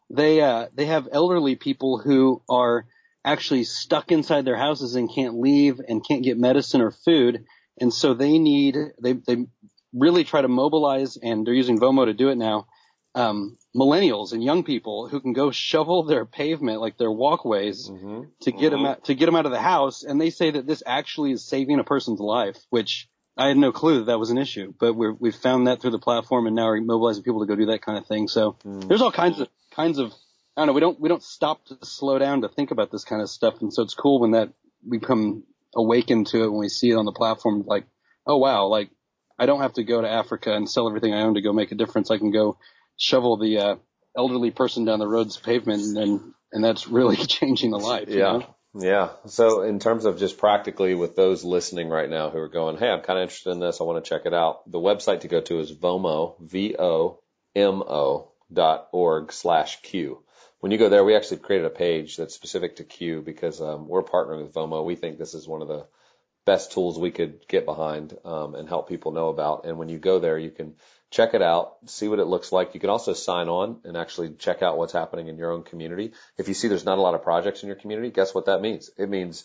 They 0.09 0.41
uh, 0.41 0.69
they 0.75 0.87
have 0.87 1.09
elderly 1.13 1.57
people 1.57 1.99
who 1.99 2.41
are 2.49 2.87
actually 3.23 3.65
stuck 3.65 4.11
inside 4.13 4.47
their 4.47 4.57
houses 4.57 4.95
and 4.95 5.15
can't 5.15 5.39
leave 5.39 5.79
and 5.87 6.03
can't 6.03 6.25
get 6.25 6.39
medicine 6.39 6.81
or 6.81 6.91
food, 6.91 7.45
and 7.79 7.93
so 7.93 8.15
they 8.15 8.39
need 8.39 8.79
they 9.03 9.13
they 9.13 9.45
really 9.93 10.25
try 10.25 10.43
to 10.43 10.49
mobilize, 10.49 11.17
and 11.17 11.47
they're 11.47 11.55
using 11.55 11.79
Vomo 11.79 12.07
to 12.07 12.15
do 12.15 12.29
it 12.29 12.37
now. 12.37 12.67
Um, 13.15 13.59
millennials 13.75 14.33
and 14.33 14.43
young 14.43 14.63
people 14.63 15.09
who 15.09 15.21
can 15.21 15.33
go 15.33 15.51
shovel 15.51 16.05
their 16.05 16.25
pavement, 16.25 16.81
like 16.81 16.97
their 16.97 17.11
walkways, 17.11 17.89
mm-hmm. 17.89 18.23
to 18.43 18.53
get 18.53 18.73
mm-hmm. 18.73 18.83
them 18.83 18.87
out, 18.87 19.05
to 19.07 19.15
get 19.15 19.27
them 19.27 19.37
out 19.37 19.47
of 19.47 19.53
the 19.53 19.61
house. 19.61 20.05
And 20.05 20.21
they 20.21 20.31
say 20.31 20.53
that 20.53 20.67
this 20.67 20.83
actually 20.87 21.33
is 21.33 21.45
saving 21.45 21.81
a 21.81 21.85
person's 21.85 22.21
life, 22.21 22.57
which 22.71 23.09
I 23.37 23.49
had 23.49 23.57
no 23.57 23.73
clue 23.73 23.99
that 23.99 24.07
that 24.07 24.19
was 24.19 24.31
an 24.31 24.39
issue. 24.39 24.73
But 24.79 24.95
we're, 24.95 25.13
we've 25.13 25.35
found 25.35 25.67
that 25.67 25.81
through 25.81 25.91
the 25.91 25.99
platform, 25.99 26.47
and 26.47 26.55
now 26.55 26.67
we're 26.67 26.81
mobilizing 26.81 27.25
people 27.25 27.41
to 27.41 27.47
go 27.47 27.57
do 27.57 27.67
that 27.67 27.83
kind 27.83 27.99
of 27.99 28.07
thing. 28.07 28.29
So 28.29 28.57
mm. 28.65 28.87
there's 28.87 29.03
all 29.03 29.13
kinds 29.13 29.41
of 29.41 29.49
kinds 29.73 29.99
of 29.99 30.13
I 30.57 30.61
don't 30.61 30.69
know. 30.69 30.73
We 30.75 30.81
don't 30.81 31.01
we 31.01 31.09
don't 31.09 31.23
stop 31.23 31.65
to 31.67 31.79
slow 31.83 32.19
down 32.19 32.43
to 32.43 32.49
think 32.49 32.71
about 32.71 32.93
this 32.93 33.05
kind 33.05 33.23
of 33.23 33.31
stuff, 33.31 33.61
and 33.61 33.73
so 33.73 33.83
it's 33.83 33.95
cool 33.95 34.21
when 34.21 34.33
that 34.33 34.53
we 34.87 34.99
become 34.99 35.45
awakened 35.75 36.27
to 36.29 36.43
it 36.43 36.51
when 36.51 36.61
we 36.61 36.69
see 36.69 36.91
it 36.91 36.97
on 36.97 37.05
the 37.05 37.13
platform. 37.13 37.65
Like, 37.67 37.87
oh 38.27 38.37
wow, 38.37 38.67
like 38.67 38.91
I 39.41 39.47
don't 39.47 39.63
have 39.63 39.73
to 39.75 39.85
go 39.85 40.03
to 40.03 40.09
Africa 40.09 40.55
and 40.55 40.71
sell 40.71 40.87
everything 40.87 41.15
I 41.15 41.23
own 41.23 41.35
to 41.35 41.41
go 41.41 41.55
make 41.55 41.73
a 41.73 41.75
difference. 41.75 42.11
I 42.11 42.19
can 42.19 42.31
go 42.31 42.59
shovel 42.99 43.39
the 43.39 43.59
uh, 43.59 43.77
elderly 44.17 44.51
person 44.51 44.85
down 44.85 44.99
the 44.99 45.09
road's 45.09 45.39
pavement, 45.39 45.97
and 45.97 46.35
and 46.53 46.63
that's 46.63 46.87
really 46.87 47.17
changing 47.27 47.71
the 47.71 47.79
life. 47.79 48.09
Yeah. 48.09 48.15
You 48.15 48.39
know? 48.41 48.55
Yeah. 48.75 49.09
So 49.27 49.63
in 49.63 49.81
terms 49.81 50.05
of 50.05 50.19
just 50.19 50.39
practically 50.39 50.95
with 50.95 51.17
those 51.17 51.43
listening 51.43 51.89
right 51.89 52.09
now 52.09 52.31
who 52.31 52.39
are 52.39 52.49
going, 52.49 52.77
Hey, 52.77 52.89
I'm 52.89 53.01
kind 53.01 53.19
of 53.19 53.25
interested 53.25 53.51
in 53.51 53.61
this. 53.61 53.81
I 53.81 53.85
want 53.85 54.05
to 54.05 54.09
check 54.09 54.27
it 54.27 54.35
out. 54.35 54.71
The 54.71 54.79
website 54.79 55.21
to 55.21 55.29
go 55.29 55.41
to 55.41 55.59
is 55.59 55.73
VOMO, 55.73 56.37
V-O-M-O 56.41 58.33
dot 58.53 58.89
org 58.93 59.33
slash 59.33 59.83
Q. 59.83 60.23
When 60.61 60.71
you 60.71 60.79
go 60.79 60.89
there, 60.89 61.05
we 61.05 61.17
actually 61.17 61.39
created 61.39 61.67
a 61.67 61.71
page 61.71 62.17
that's 62.17 62.35
specific 62.35 62.77
to 62.77 62.85
Q 62.85 63.23
because, 63.23 63.61
um, 63.61 63.89
we're 63.89 64.03
partnering 64.03 64.43
with 64.43 64.55
VOMO. 64.55 64.85
We 64.85 64.95
think 64.95 65.19
this 65.19 65.35
is 65.35 65.49
one 65.49 65.63
of 65.63 65.69
the 65.69 65.87
best 66.45 66.73
tools 66.73 66.99
we 66.99 67.11
could 67.11 67.47
get 67.49 67.65
behind 67.65 68.17
um, 68.25 68.55
and 68.55 68.69
help 68.69 68.89
people 68.89 69.13
know 69.13 69.29
about. 69.29 69.65
And 69.67 69.79
when 69.79 69.89
you 69.89 69.99
go 69.99 70.19
there, 70.19 70.39
you 70.39 70.51
can 70.51 70.75
check 71.11 71.35
it 71.35 71.43
out, 71.43 71.77
see 71.87 72.09
what 72.09 72.19
it 72.19 72.27
looks 72.27 72.53
like. 72.53 72.75
You 72.75 72.81
can 72.81 72.91
also 72.91 73.13
sign 73.13 73.49
on 73.49 73.81
and 73.85 73.97
actually 73.97 74.31
check 74.35 74.63
out 74.63 74.79
what's 74.79 74.93
happening 74.93 75.29
in 75.29 75.37
your 75.37 75.53
own 75.53 75.63
community. 75.65 76.13
If 76.39 76.49
you 76.49 76.55
see 76.55 76.69
there's 76.69 76.85
not 76.85 76.99
a 76.99 77.03
lot 77.03 77.15
of 77.15 77.23
projects 77.23 77.63
in 77.63 77.67
your 77.67 77.77
community, 77.77 78.11
guess 78.11 78.35
what 78.35 78.47
that 78.47 78.61
means? 78.61 78.91
It 78.97 79.09
means 79.09 79.45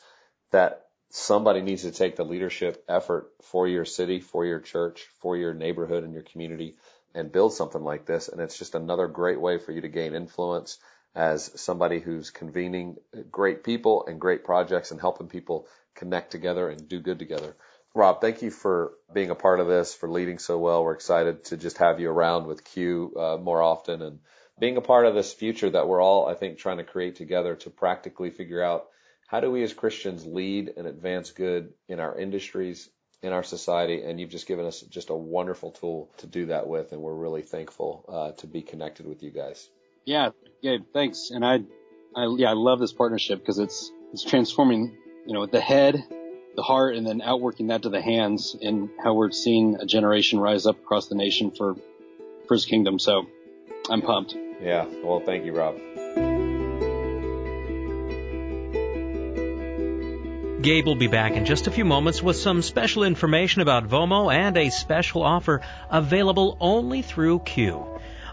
that 0.51 0.85
somebody 1.09 1.61
needs 1.61 1.83
to 1.83 1.91
take 1.91 2.15
the 2.15 2.25
leadership 2.25 2.83
effort 2.87 3.31
for 3.41 3.67
your 3.67 3.85
city, 3.85 4.19
for 4.19 4.45
your 4.45 4.59
church, 4.59 5.07
for 5.21 5.35
your 5.35 5.53
neighborhood 5.53 6.03
and 6.03 6.13
your 6.13 6.23
community 6.23 6.75
and 7.13 7.31
build 7.31 7.53
something 7.53 7.81
like 7.81 8.05
this. 8.05 8.27
And 8.27 8.41
it's 8.41 8.57
just 8.57 8.75
another 8.75 9.07
great 9.07 9.39
way 9.39 9.57
for 9.57 9.71
you 9.71 9.81
to 9.81 9.87
gain 9.87 10.13
influence 10.13 10.77
as 11.15 11.49
somebody 11.59 11.99
who's 11.99 12.29
convening 12.29 12.97
great 13.31 13.63
people 13.63 14.05
and 14.05 14.19
great 14.19 14.43
projects 14.43 14.91
and 14.91 14.99
helping 14.99 15.27
people 15.27 15.67
connect 15.95 16.31
together 16.31 16.69
and 16.69 16.87
do 16.87 16.99
good 16.99 17.19
together. 17.19 17.55
Rob, 17.93 18.19
thank 18.19 18.41
you 18.41 18.51
for 18.51 18.93
being 19.13 19.29
a 19.29 19.35
part 19.35 19.61
of 19.61 19.67
this, 19.67 19.95
for 19.95 20.09
leading 20.09 20.37
so 20.37 20.57
well. 20.57 20.83
We're 20.83 20.93
excited 20.93 21.45
to 21.45 21.57
just 21.57 21.77
have 21.77 21.99
you 21.99 22.09
around 22.09 22.45
with 22.45 22.65
Q 22.65 23.13
uh, 23.17 23.37
more 23.37 23.61
often 23.61 24.01
and 24.01 24.19
being 24.59 24.77
a 24.77 24.81
part 24.81 25.05
of 25.05 25.15
this 25.15 25.33
future 25.33 25.69
that 25.69 25.87
we're 25.87 26.01
all, 26.01 26.27
I 26.27 26.33
think, 26.33 26.57
trying 26.57 26.77
to 26.77 26.83
create 26.83 27.15
together 27.15 27.55
to 27.55 27.69
practically 27.69 28.29
figure 28.29 28.61
out 28.61 28.87
how 29.27 29.39
do 29.39 29.51
we 29.51 29.63
as 29.63 29.73
Christians 29.73 30.25
lead 30.25 30.73
and 30.77 30.87
advance 30.87 31.31
good 31.31 31.73
in 31.87 31.99
our 31.99 32.17
industries, 32.17 32.89
in 33.21 33.33
our 33.33 33.43
society. 33.43 34.03
And 34.03 34.19
you've 34.19 34.29
just 34.29 34.47
given 34.47 34.65
us 34.65 34.81
just 34.81 35.09
a 35.09 35.15
wonderful 35.15 35.71
tool 35.71 36.11
to 36.17 36.27
do 36.27 36.47
that 36.47 36.67
with. 36.67 36.91
And 36.91 37.01
we're 37.01 37.15
really 37.15 37.41
thankful 37.41 38.05
uh, 38.07 38.31
to 38.41 38.47
be 38.47 38.61
connected 38.61 39.07
with 39.07 39.23
you 39.23 39.31
guys. 39.31 39.69
Yeah, 40.05 40.29
Gabe, 40.61 40.83
thanks. 40.93 41.31
And 41.31 41.43
I, 41.43 41.59
I, 42.15 42.33
yeah, 42.37 42.51
I 42.51 42.53
love 42.53 42.79
this 42.79 42.93
partnership 42.93 43.39
because 43.39 43.57
it's, 43.57 43.91
it's 44.13 44.23
transforming, 44.23 44.95
you 45.25 45.33
know, 45.33 45.45
the 45.45 45.61
head, 45.61 46.03
the 46.55 46.63
heart, 46.63 46.95
and 46.95 47.05
then 47.05 47.21
outworking 47.21 47.67
that 47.67 47.83
to 47.83 47.89
the 47.89 48.01
hands 48.01 48.55
and 48.61 48.89
how 49.03 49.13
we're 49.13 49.31
seeing 49.31 49.75
a 49.75 49.85
generation 49.85 50.39
rise 50.39 50.65
up 50.65 50.77
across 50.77 51.07
the 51.07 51.15
nation 51.15 51.51
for, 51.51 51.75
for 52.47 52.53
his 52.53 52.65
kingdom. 52.65 52.99
So 52.99 53.27
I'm 53.89 54.01
pumped. 54.01 54.35
Yeah. 54.61 54.85
Well, 55.03 55.21
thank 55.25 55.45
you, 55.45 55.53
Rob. 55.53 55.75
Gabe 60.61 60.85
will 60.87 60.95
be 60.95 61.07
back 61.07 61.33
in 61.33 61.45
just 61.45 61.67
a 61.67 61.71
few 61.71 61.85
moments 61.85 62.23
with 62.23 62.37
some 62.37 62.63
special 62.63 63.03
information 63.03 63.61
about 63.61 63.87
Vomo 63.87 64.33
and 64.33 64.57
a 64.57 64.71
special 64.71 65.21
offer 65.21 65.61
available 65.91 66.57
only 66.59 67.03
through 67.03 67.39
Q. 67.39 67.85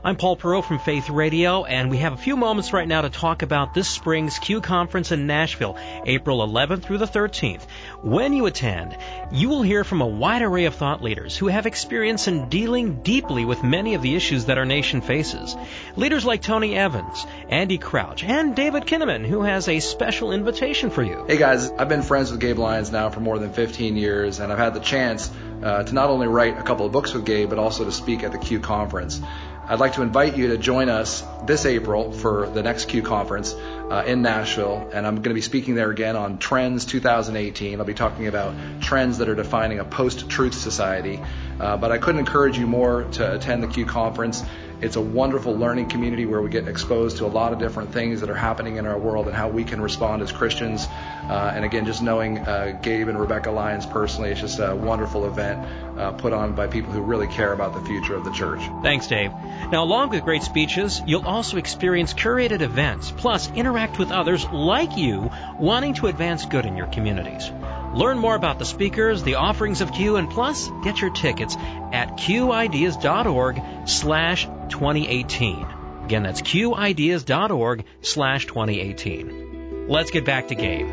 I'm 0.05 0.17
Paul 0.17 0.37
Perot 0.37 0.65
from 0.65 0.81
Faith 0.81 1.11
Radio, 1.11 1.63
and 1.65 1.89
we 1.89 1.99
have 1.99 2.13
a 2.13 2.17
few 2.17 2.37
moments 2.37 2.73
right 2.73 2.89
now 2.89 3.03
to 3.03 3.09
talk 3.09 3.43
about 3.43 3.73
this 3.73 3.89
spring's 3.89 4.37
Q 4.41 4.61
Conference 4.61 5.13
in 5.13 5.29
Nashville, 5.29 5.77
April 6.05 6.45
11th 6.45 6.83
through 6.83 6.99
the 6.99 7.07
13th. 7.07 7.63
When 8.03 8.33
you 8.33 8.47
attend, 8.47 8.97
you 9.31 9.49
will 9.49 9.63
hear 9.63 9.85
from 9.85 10.01
a 10.01 10.07
wide 10.07 10.43
array 10.43 10.65
of 10.65 10.75
thought 10.75 11.05
leaders 11.05 11.37
who 11.37 11.47
have 11.47 11.67
experience 11.67 12.27
in 12.27 12.49
dealing 12.49 13.03
deeply 13.03 13.45
with 13.45 13.63
many 13.63 13.95
of 13.95 14.03
the 14.03 14.17
issues 14.17 14.47
that 14.47 14.59
our 14.59 14.65
nation 14.65 15.03
faces. 15.03 15.57
Leaders 15.95 16.25
like 16.25 16.43
Tony 16.43 16.75
Evans, 16.75 17.25
Andy 17.49 17.79
Crouch, 17.79 18.25
and 18.25 18.57
David 18.57 18.87
Kinnaman, 18.87 19.25
who 19.25 19.43
has 19.43 19.69
a 19.69 19.79
special 19.79 20.33
invitation 20.33 20.91
for 20.91 21.05
you. 21.05 21.27
Hey 21.29 21.37
guys, 21.37 21.71
I've 21.71 21.89
been 21.89 22.03
friends 22.03 22.33
with 22.33 22.41
Gabe 22.41 22.59
Lyons 22.59 22.91
now 22.91 23.11
for 23.11 23.21
more 23.21 23.39
than 23.39 23.53
15 23.53 23.97
years, 23.97 24.41
and 24.41 24.53
I've 24.53 24.59
had 24.59 24.75
the 24.75 24.81
chance 24.81 25.31
uh, 25.63 25.85
to 25.85 25.95
not 25.95 26.11
only 26.11 26.27
write 26.27 26.59
a 26.59 26.63
couple 26.65 26.87
of 26.87 26.91
books 26.91 27.15
with 27.15 27.25
Gabe, 27.25 27.49
but 27.49 27.61
also 27.61 27.85
to 27.85 27.93
speak 27.93 28.25
at 28.25 28.33
the 28.33 28.39
Q 28.39 28.59
Conference. 28.59 29.21
I'd 29.65 29.79
like 29.79 29.93
to 29.93 30.03
invite 30.03 30.37
you 30.37 30.49
to 30.49 30.59
join 30.59 30.89
us 30.89 31.25
this 31.45 31.67
April 31.67 32.11
for 32.11 32.49
the 32.49 32.65
next 32.65 32.87
Q 32.87 33.03
conference 33.03 33.55
uh, 33.55 34.03
in 34.05 34.21
Nashville, 34.21 34.91
and 34.93 35.07
I'm 35.07 35.15
going 35.17 35.31
to 35.31 35.35
be 35.35 35.41
speaking 35.41 35.77
there 35.77 35.91
again 35.91 36.17
on 36.17 36.39
Trends 36.39 36.85
2018. 36.85 37.79
I'll 37.79 37.87
be 37.87 37.95
talking 37.95 38.27
about 38.27 38.55
trends 38.81 39.19
that 39.19 39.29
are 39.29 39.37
defining 39.37 39.79
a 39.79 39.85
post-truth 39.85 40.55
society. 40.55 41.21
Uh, 41.61 41.77
but 41.77 41.93
I 41.93 41.99
couldn't 41.99 42.19
encourage 42.19 42.59
you 42.59 42.67
more 42.67 43.05
to 43.13 43.35
attend 43.35 43.63
the 43.63 43.69
Q 43.69 43.87
conference. 43.87 44.43
It's 44.83 44.97
a 44.97 45.01
wonderful 45.01 45.57
learning 45.57 45.89
community 45.89 46.27
where 46.27 46.43
we 46.43 46.51
get 46.51 46.67
exposed 46.67 47.19
to 47.19 47.27
a 47.27 47.29
lot 47.29 47.53
of 47.53 47.61
different 47.61 47.93
things 47.93 48.21
that 48.21 48.31
are 48.31 48.35
happening 48.35 48.77
in 48.77 48.87
our 48.87 48.99
world 48.99 49.27
and 49.29 49.35
how 49.35 49.49
we 49.49 49.63
can 49.63 49.81
respond 49.81 50.23
as 50.23 50.33
Christians. 50.33 50.89
Uh, 51.29 51.53
and 51.55 51.65
again, 51.65 51.87
just 51.87 52.03
knowing 52.03 52.39
uh, 52.39 52.77
Gabe 52.83 53.07
and 53.09 53.19
Rebecca 53.19 53.53
Lyons 53.53 53.87
personally, 53.87 54.31
it's 54.31 54.41
just 54.41 54.59
a 54.59 54.75
wonderful 54.75 55.27
event 55.27 55.65
uh, 55.97 56.11
put 56.11 56.33
on 56.33 56.57
by 56.57 56.67
people 56.67 56.93
who 56.93 57.01
really 57.01 57.29
care 57.29 57.53
about 57.53 57.75
the 57.75 57.81
future 57.83 58.17
of 58.17 58.25
the 58.25 58.33
church. 58.33 58.61
Thanks, 58.83 59.07
Dave. 59.07 59.31
Now, 59.71 59.85
along 59.85 60.11
with 60.11 60.25
great 60.25 60.43
speeches, 60.43 61.01
you'll 61.07 61.27
also 61.27 61.59
experience 61.59 62.13
curated 62.13 62.61
events, 62.61 63.13
plus 63.13 63.53
interact 63.53 64.01
with 64.01 64.11
others 64.11 64.45
like 64.47 64.97
you 64.97 65.31
wanting 65.61 65.95
to 65.95 66.09
advance 66.09 66.45
good 66.45 66.67
in 66.67 66.77
your 66.77 66.89
communities. 66.89 67.53
Learn 67.95 68.19
more 68.19 68.35
about 68.35 68.59
the 68.59 68.65
speakers, 68.65 69.23
the 69.23 69.35
offerings 69.35 69.83
of 69.83 69.93
Q, 69.93 70.17
and 70.17 70.31
plus 70.31 70.71
get 70.83 71.01
your 71.01 71.11
tickets 71.11 71.57
at 71.57 72.17
qideas.org 72.17 73.63
slash 73.87 74.45
2018. 74.45 75.67
Again, 76.05 76.23
that's 76.23 76.41
qideas.org 76.41 77.85
slash 78.01 78.47
2018. 78.47 79.89
Let's 79.89 80.11
get 80.11 80.25
back 80.25 80.49
to 80.49 80.55
Gabe. 80.55 80.89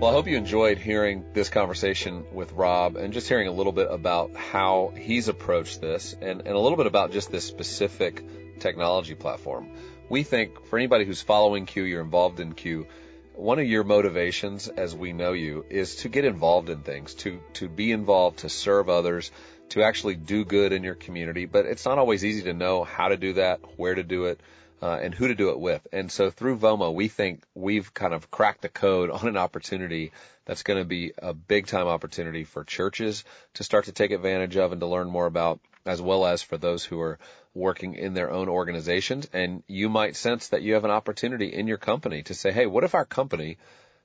Well, 0.00 0.10
I 0.10 0.14
hope 0.14 0.26
you 0.26 0.36
enjoyed 0.38 0.78
hearing 0.78 1.26
this 1.34 1.50
conversation 1.50 2.24
with 2.32 2.52
Rob 2.52 2.96
and 2.96 3.12
just 3.12 3.28
hearing 3.28 3.48
a 3.48 3.52
little 3.52 3.72
bit 3.72 3.86
about 3.90 4.34
how 4.34 4.92
he's 4.98 5.28
approached 5.28 5.82
this 5.82 6.16
and, 6.20 6.40
and 6.40 6.48
a 6.48 6.58
little 6.58 6.78
bit 6.78 6.86
about 6.86 7.12
just 7.12 7.30
this 7.30 7.44
specific 7.44 8.24
technology 8.60 9.14
platform 9.14 9.68
we 10.10 10.24
think 10.24 10.66
for 10.66 10.78
anybody 10.78 11.04
who's 11.06 11.22
following 11.22 11.64
Q, 11.64 11.84
you're 11.84 12.02
involved 12.02 12.40
in 12.40 12.52
Q, 12.52 12.88
one 13.34 13.60
of 13.60 13.66
your 13.66 13.84
motivations 13.84 14.68
as 14.68 14.94
we 14.94 15.12
know 15.12 15.32
you 15.32 15.64
is 15.70 15.96
to 15.96 16.08
get 16.08 16.24
involved 16.24 16.68
in 16.68 16.82
things, 16.82 17.14
to, 17.14 17.40
to 17.54 17.68
be 17.68 17.92
involved, 17.92 18.40
to 18.40 18.48
serve 18.48 18.88
others, 18.88 19.30
to 19.70 19.84
actually 19.84 20.16
do 20.16 20.44
good 20.44 20.72
in 20.72 20.82
your 20.82 20.96
community. 20.96 21.46
But 21.46 21.66
it's 21.66 21.84
not 21.84 21.98
always 21.98 22.24
easy 22.24 22.42
to 22.42 22.52
know 22.52 22.82
how 22.82 23.08
to 23.08 23.16
do 23.16 23.34
that, 23.34 23.60
where 23.78 23.94
to 23.94 24.02
do 24.02 24.26
it, 24.26 24.40
uh, 24.82 24.98
and 25.00 25.14
who 25.14 25.28
to 25.28 25.34
do 25.36 25.50
it 25.50 25.60
with. 25.60 25.86
And 25.92 26.10
so 26.10 26.28
through 26.28 26.58
VOMO, 26.58 26.92
we 26.92 27.06
think 27.06 27.44
we've 27.54 27.94
kind 27.94 28.12
of 28.12 28.32
cracked 28.32 28.62
the 28.62 28.68
code 28.68 29.10
on 29.10 29.28
an 29.28 29.36
opportunity 29.36 30.10
that's 30.44 30.64
going 30.64 30.80
to 30.80 30.84
be 30.84 31.12
a 31.18 31.32
big 31.32 31.68
time 31.68 31.86
opportunity 31.86 32.42
for 32.42 32.64
churches 32.64 33.22
to 33.54 33.64
start 33.64 33.84
to 33.84 33.92
take 33.92 34.10
advantage 34.10 34.56
of 34.56 34.72
and 34.72 34.80
to 34.80 34.88
learn 34.88 35.08
more 35.08 35.26
about 35.26 35.60
as 35.86 36.00
well 36.00 36.26
as 36.26 36.42
for 36.42 36.56
those 36.56 36.84
who 36.84 37.00
are 37.00 37.18
working 37.54 37.94
in 37.94 38.14
their 38.14 38.30
own 38.30 38.48
organizations. 38.48 39.28
And 39.32 39.62
you 39.66 39.88
might 39.88 40.16
sense 40.16 40.48
that 40.48 40.62
you 40.62 40.74
have 40.74 40.84
an 40.84 40.90
opportunity 40.90 41.46
in 41.46 41.66
your 41.66 41.78
company 41.78 42.22
to 42.24 42.34
say, 42.34 42.52
hey, 42.52 42.66
what 42.66 42.84
if 42.84 42.94
our 42.94 43.04
company 43.04 43.58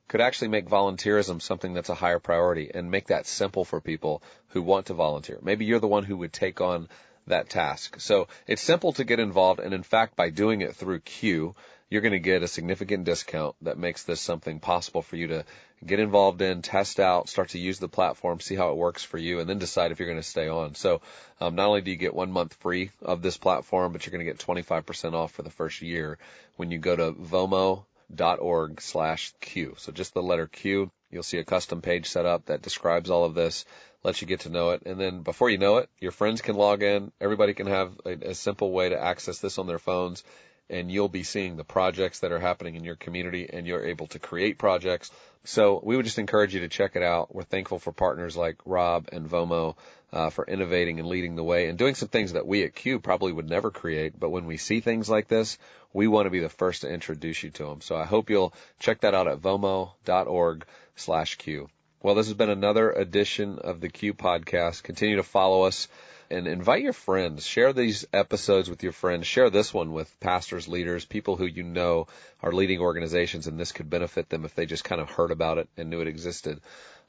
could 0.08 0.22
actually 0.22 0.50
make 0.50 0.68
volunteerism 0.68 1.42
something 1.42 1.74
that's 1.74 1.90
a 1.90 1.96
higher 1.96 2.20
priority 2.20 2.72
and 2.74 2.92
make 2.92 3.08
that 3.08 3.26
simple 3.26 3.66
for 3.66 3.82
people 3.82 4.22
who 4.50 4.62
want 4.62 4.88
to 4.88 4.94
volunteer? 4.94 5.40
Maybe 5.42 5.66
you're 5.66 5.80
the 5.80 5.88
one 5.88 6.04
who 6.04 6.18
would 6.18 6.34
take 6.34 6.62
on 6.62 6.88
that 7.28 7.50
task. 7.50 8.00
So 8.00 8.28
it's 8.48 8.62
simple 8.62 8.94
to 8.94 9.04
get 9.04 9.20
involved. 9.20 9.60
And 9.60 9.74
in 9.74 9.84
fact, 9.84 10.16
by 10.16 10.30
doing 10.30 10.62
it 10.62 10.76
through 10.76 11.00
Q, 11.00 11.56
you're 11.96 12.02
going 12.02 12.12
to 12.12 12.20
get 12.20 12.44
a 12.44 12.48
significant 12.50 13.06
discount 13.06 13.56
that 13.62 13.78
makes 13.78 14.04
this 14.04 14.20
something 14.20 14.60
possible 14.60 15.02
for 15.02 15.16
you 15.16 15.28
to 15.28 15.46
get 15.86 16.02
involved 16.02 16.42
in, 16.42 16.62
test 16.62 17.00
out, 17.00 17.30
start 17.30 17.50
to 17.50 17.58
use 17.58 17.80
the 17.80 17.88
platform, 17.88 18.42
see 18.42 18.56
how 18.56 18.72
it 18.72 18.76
works 18.76 19.02
for 19.02 19.18
you, 19.18 19.40
and 19.40 19.50
then 19.50 19.60
decide 19.60 19.94
if 19.94 20.00
you're 20.00 20.10
going 20.10 20.22
to 20.22 20.28
stay 20.28 20.50
on. 20.50 20.76
So 20.76 21.00
um, 21.40 21.56
not 21.56 21.68
only 21.68 21.80
do 21.80 21.92
you 21.92 21.96
get 21.96 22.14
one 22.14 22.34
month 22.34 22.54
free 22.56 22.92
of 23.02 23.22
this 23.22 23.38
platform, 23.38 23.94
but 23.94 24.06
you're 24.06 24.12
going 24.12 24.26
to 24.26 24.30
get 24.30 24.40
25% 24.40 25.14
off 25.14 25.32
for 25.32 25.42
the 25.42 25.50
first 25.50 25.82
year 25.82 26.18
when 26.58 26.70
you 26.70 26.80
go 26.80 26.98
to 26.98 27.14
vomo.org 27.14 28.82
slash 28.82 29.34
Q. 29.40 29.76
So 29.78 29.94
just 29.94 30.14
the 30.14 30.22
letter 30.22 30.48
Q. 30.48 30.92
You'll 31.12 31.24
see 31.24 31.38
a 31.38 31.46
custom 31.46 31.82
page 31.82 32.10
set 32.10 32.26
up 32.26 32.48
that 32.48 32.62
describes 32.62 33.10
all 33.10 33.24
of 33.24 33.36
this, 33.36 33.64
lets 34.04 34.22
you 34.22 34.28
get 34.28 34.42
to 34.42 34.50
know 34.50 34.72
it. 34.72 34.82
And 34.86 35.00
then 35.00 35.22
before 35.22 35.50
you 35.50 35.60
know 35.60 35.78
it, 35.78 35.90
your 36.02 36.12
friends 36.12 36.42
can 36.42 36.58
log 36.58 36.84
in. 36.84 37.14
Everybody 37.22 37.54
can 37.54 37.68
have 37.68 37.94
a, 38.06 38.32
a 38.32 38.36
simple 38.36 38.74
way 38.74 38.90
to 38.90 39.02
access 39.02 39.40
this 39.40 39.58
on 39.60 39.68
their 39.68 39.80
phones 39.80 40.26
and 40.70 40.92
you'll 40.92 41.10
be 41.10 41.24
seeing 41.24 41.58
the 41.58 41.64
projects 41.64 42.20
that 42.20 42.32
are 42.32 42.40
happening 42.40 42.76
in 42.76 42.84
your 42.84 42.96
community 42.96 43.50
and 43.52 43.68
you're 43.68 43.86
able 43.86 44.08
to 44.08 44.20
create 44.20 44.58
projects. 44.58 45.12
So 45.44 45.80
we 45.84 45.96
would 45.96 46.06
just 46.06 46.18
encourage 46.18 46.56
you 46.56 46.62
to 46.62 46.68
check 46.68 46.96
it 46.96 47.04
out. 47.04 47.34
We're 47.34 47.44
thankful 47.44 47.78
for 47.78 47.92
partners 47.92 48.36
like 48.36 48.58
Rob 48.66 49.10
and 49.12 49.30
Vomo 49.30 49.76
uh, 50.12 50.32
for 50.32 50.46
innovating 50.46 51.00
and 51.00 51.08
leading 51.08 51.36
the 51.36 51.44
way 51.44 51.68
and 51.68 51.78
doing 51.78 51.94
some 51.94 52.10
things 52.10 52.34
that 52.34 52.48
we 52.48 52.64
at 52.64 52.74
Q 52.74 53.00
probably 53.00 53.32
would 53.32 53.50
never 53.50 53.70
create. 53.70 54.20
But 54.20 54.32
when 54.32 54.46
we 54.46 54.58
see 54.58 54.80
things 54.80 55.08
like 55.08 55.28
this, 55.28 55.60
we 55.94 56.08
want 56.08 56.26
to 56.26 56.32
be 56.32 56.40
the 56.40 56.50
first 56.50 56.82
to 56.82 56.90
introduce 56.90 57.44
you 57.44 57.52
to 57.52 57.66
them. 57.66 57.82
So 57.82 57.96
I 57.96 58.06
hope 58.06 58.30
you'll 58.30 58.54
check 58.80 59.02
that 59.02 59.14
out 59.14 59.28
at 59.28 59.42
vomo.org 59.42 60.66
slash 60.96 61.36
Q. 61.36 61.70
Well, 62.02 62.16
this 62.16 62.28
has 62.28 62.36
been 62.36 62.50
another 62.50 62.92
edition 62.92 63.60
of 63.60 63.82
the 63.82 63.90
Q 63.90 64.14
podcast. 64.14 64.84
Continue 64.84 65.18
to 65.18 65.24
follow 65.24 65.64
us 65.64 65.88
and 66.30 66.48
invite 66.48 66.82
your 66.82 66.94
friends. 66.94 67.46
Share 67.46 67.74
these 67.74 68.06
episodes 68.12 68.70
with 68.70 68.84
your 68.84 68.92
friends. 68.92 69.28
Share 69.28 69.50
this 69.50 69.74
one 69.74 69.92
with 69.92 70.20
pastors, 70.20 70.68
leaders, 70.68 71.06
people 71.06 71.36
who 71.36 71.46
you 71.46 71.64
know 71.64 72.08
are 72.42 72.52
leading 72.52 72.80
organizations 72.80 73.48
and 73.48 73.60
this 73.60 73.72
could 73.72 73.90
benefit 73.90 74.30
them 74.30 74.46
if 74.46 74.56
they 74.56 74.66
just 74.66 74.84
kind 74.84 75.02
of 75.02 75.10
heard 75.10 75.32
about 75.32 75.58
it 75.58 75.70
and 75.78 75.90
knew 75.90 76.02
it 76.02 76.08
existed. 76.08 76.60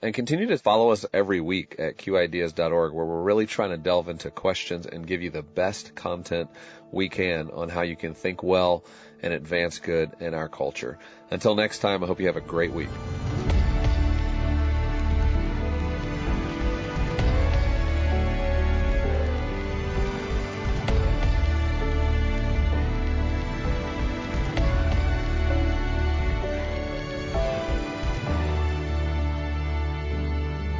And 0.02 0.14
continue 0.14 0.46
to 0.48 0.59
follow 0.59 0.90
us 0.90 1.07
every 1.12 1.40
week 1.40 1.76
at 1.79 1.96
qideas.org 1.96 2.92
where 2.92 3.07
we're 3.07 3.22
really 3.22 3.46
trying 3.46 3.70
to 3.70 3.79
delve 3.79 4.09
into 4.09 4.31
questions 4.31 4.87
and 4.87 5.07
give 5.07 5.22
you 5.22 5.31
the 5.31 5.42
best 5.42 5.94
content 5.94 6.50
we 6.92 7.09
can 7.09 7.50
on 7.50 7.70
how 7.70 7.83
you 7.83 7.96
can 7.96 8.12
think 8.12 8.42
well 8.42 8.85
and 9.22 9.33
advance 9.33 9.79
good 9.79 10.11
in 10.20 10.35
our 10.35 10.48
culture. 10.48 10.98
Until 11.31 11.55
next 11.55 11.79
time, 11.79 12.05
I 12.05 12.07
hope 12.07 12.20
you 12.20 12.26
have 12.26 12.37
a 12.37 12.42
great 12.42 12.72
week. 12.72 12.90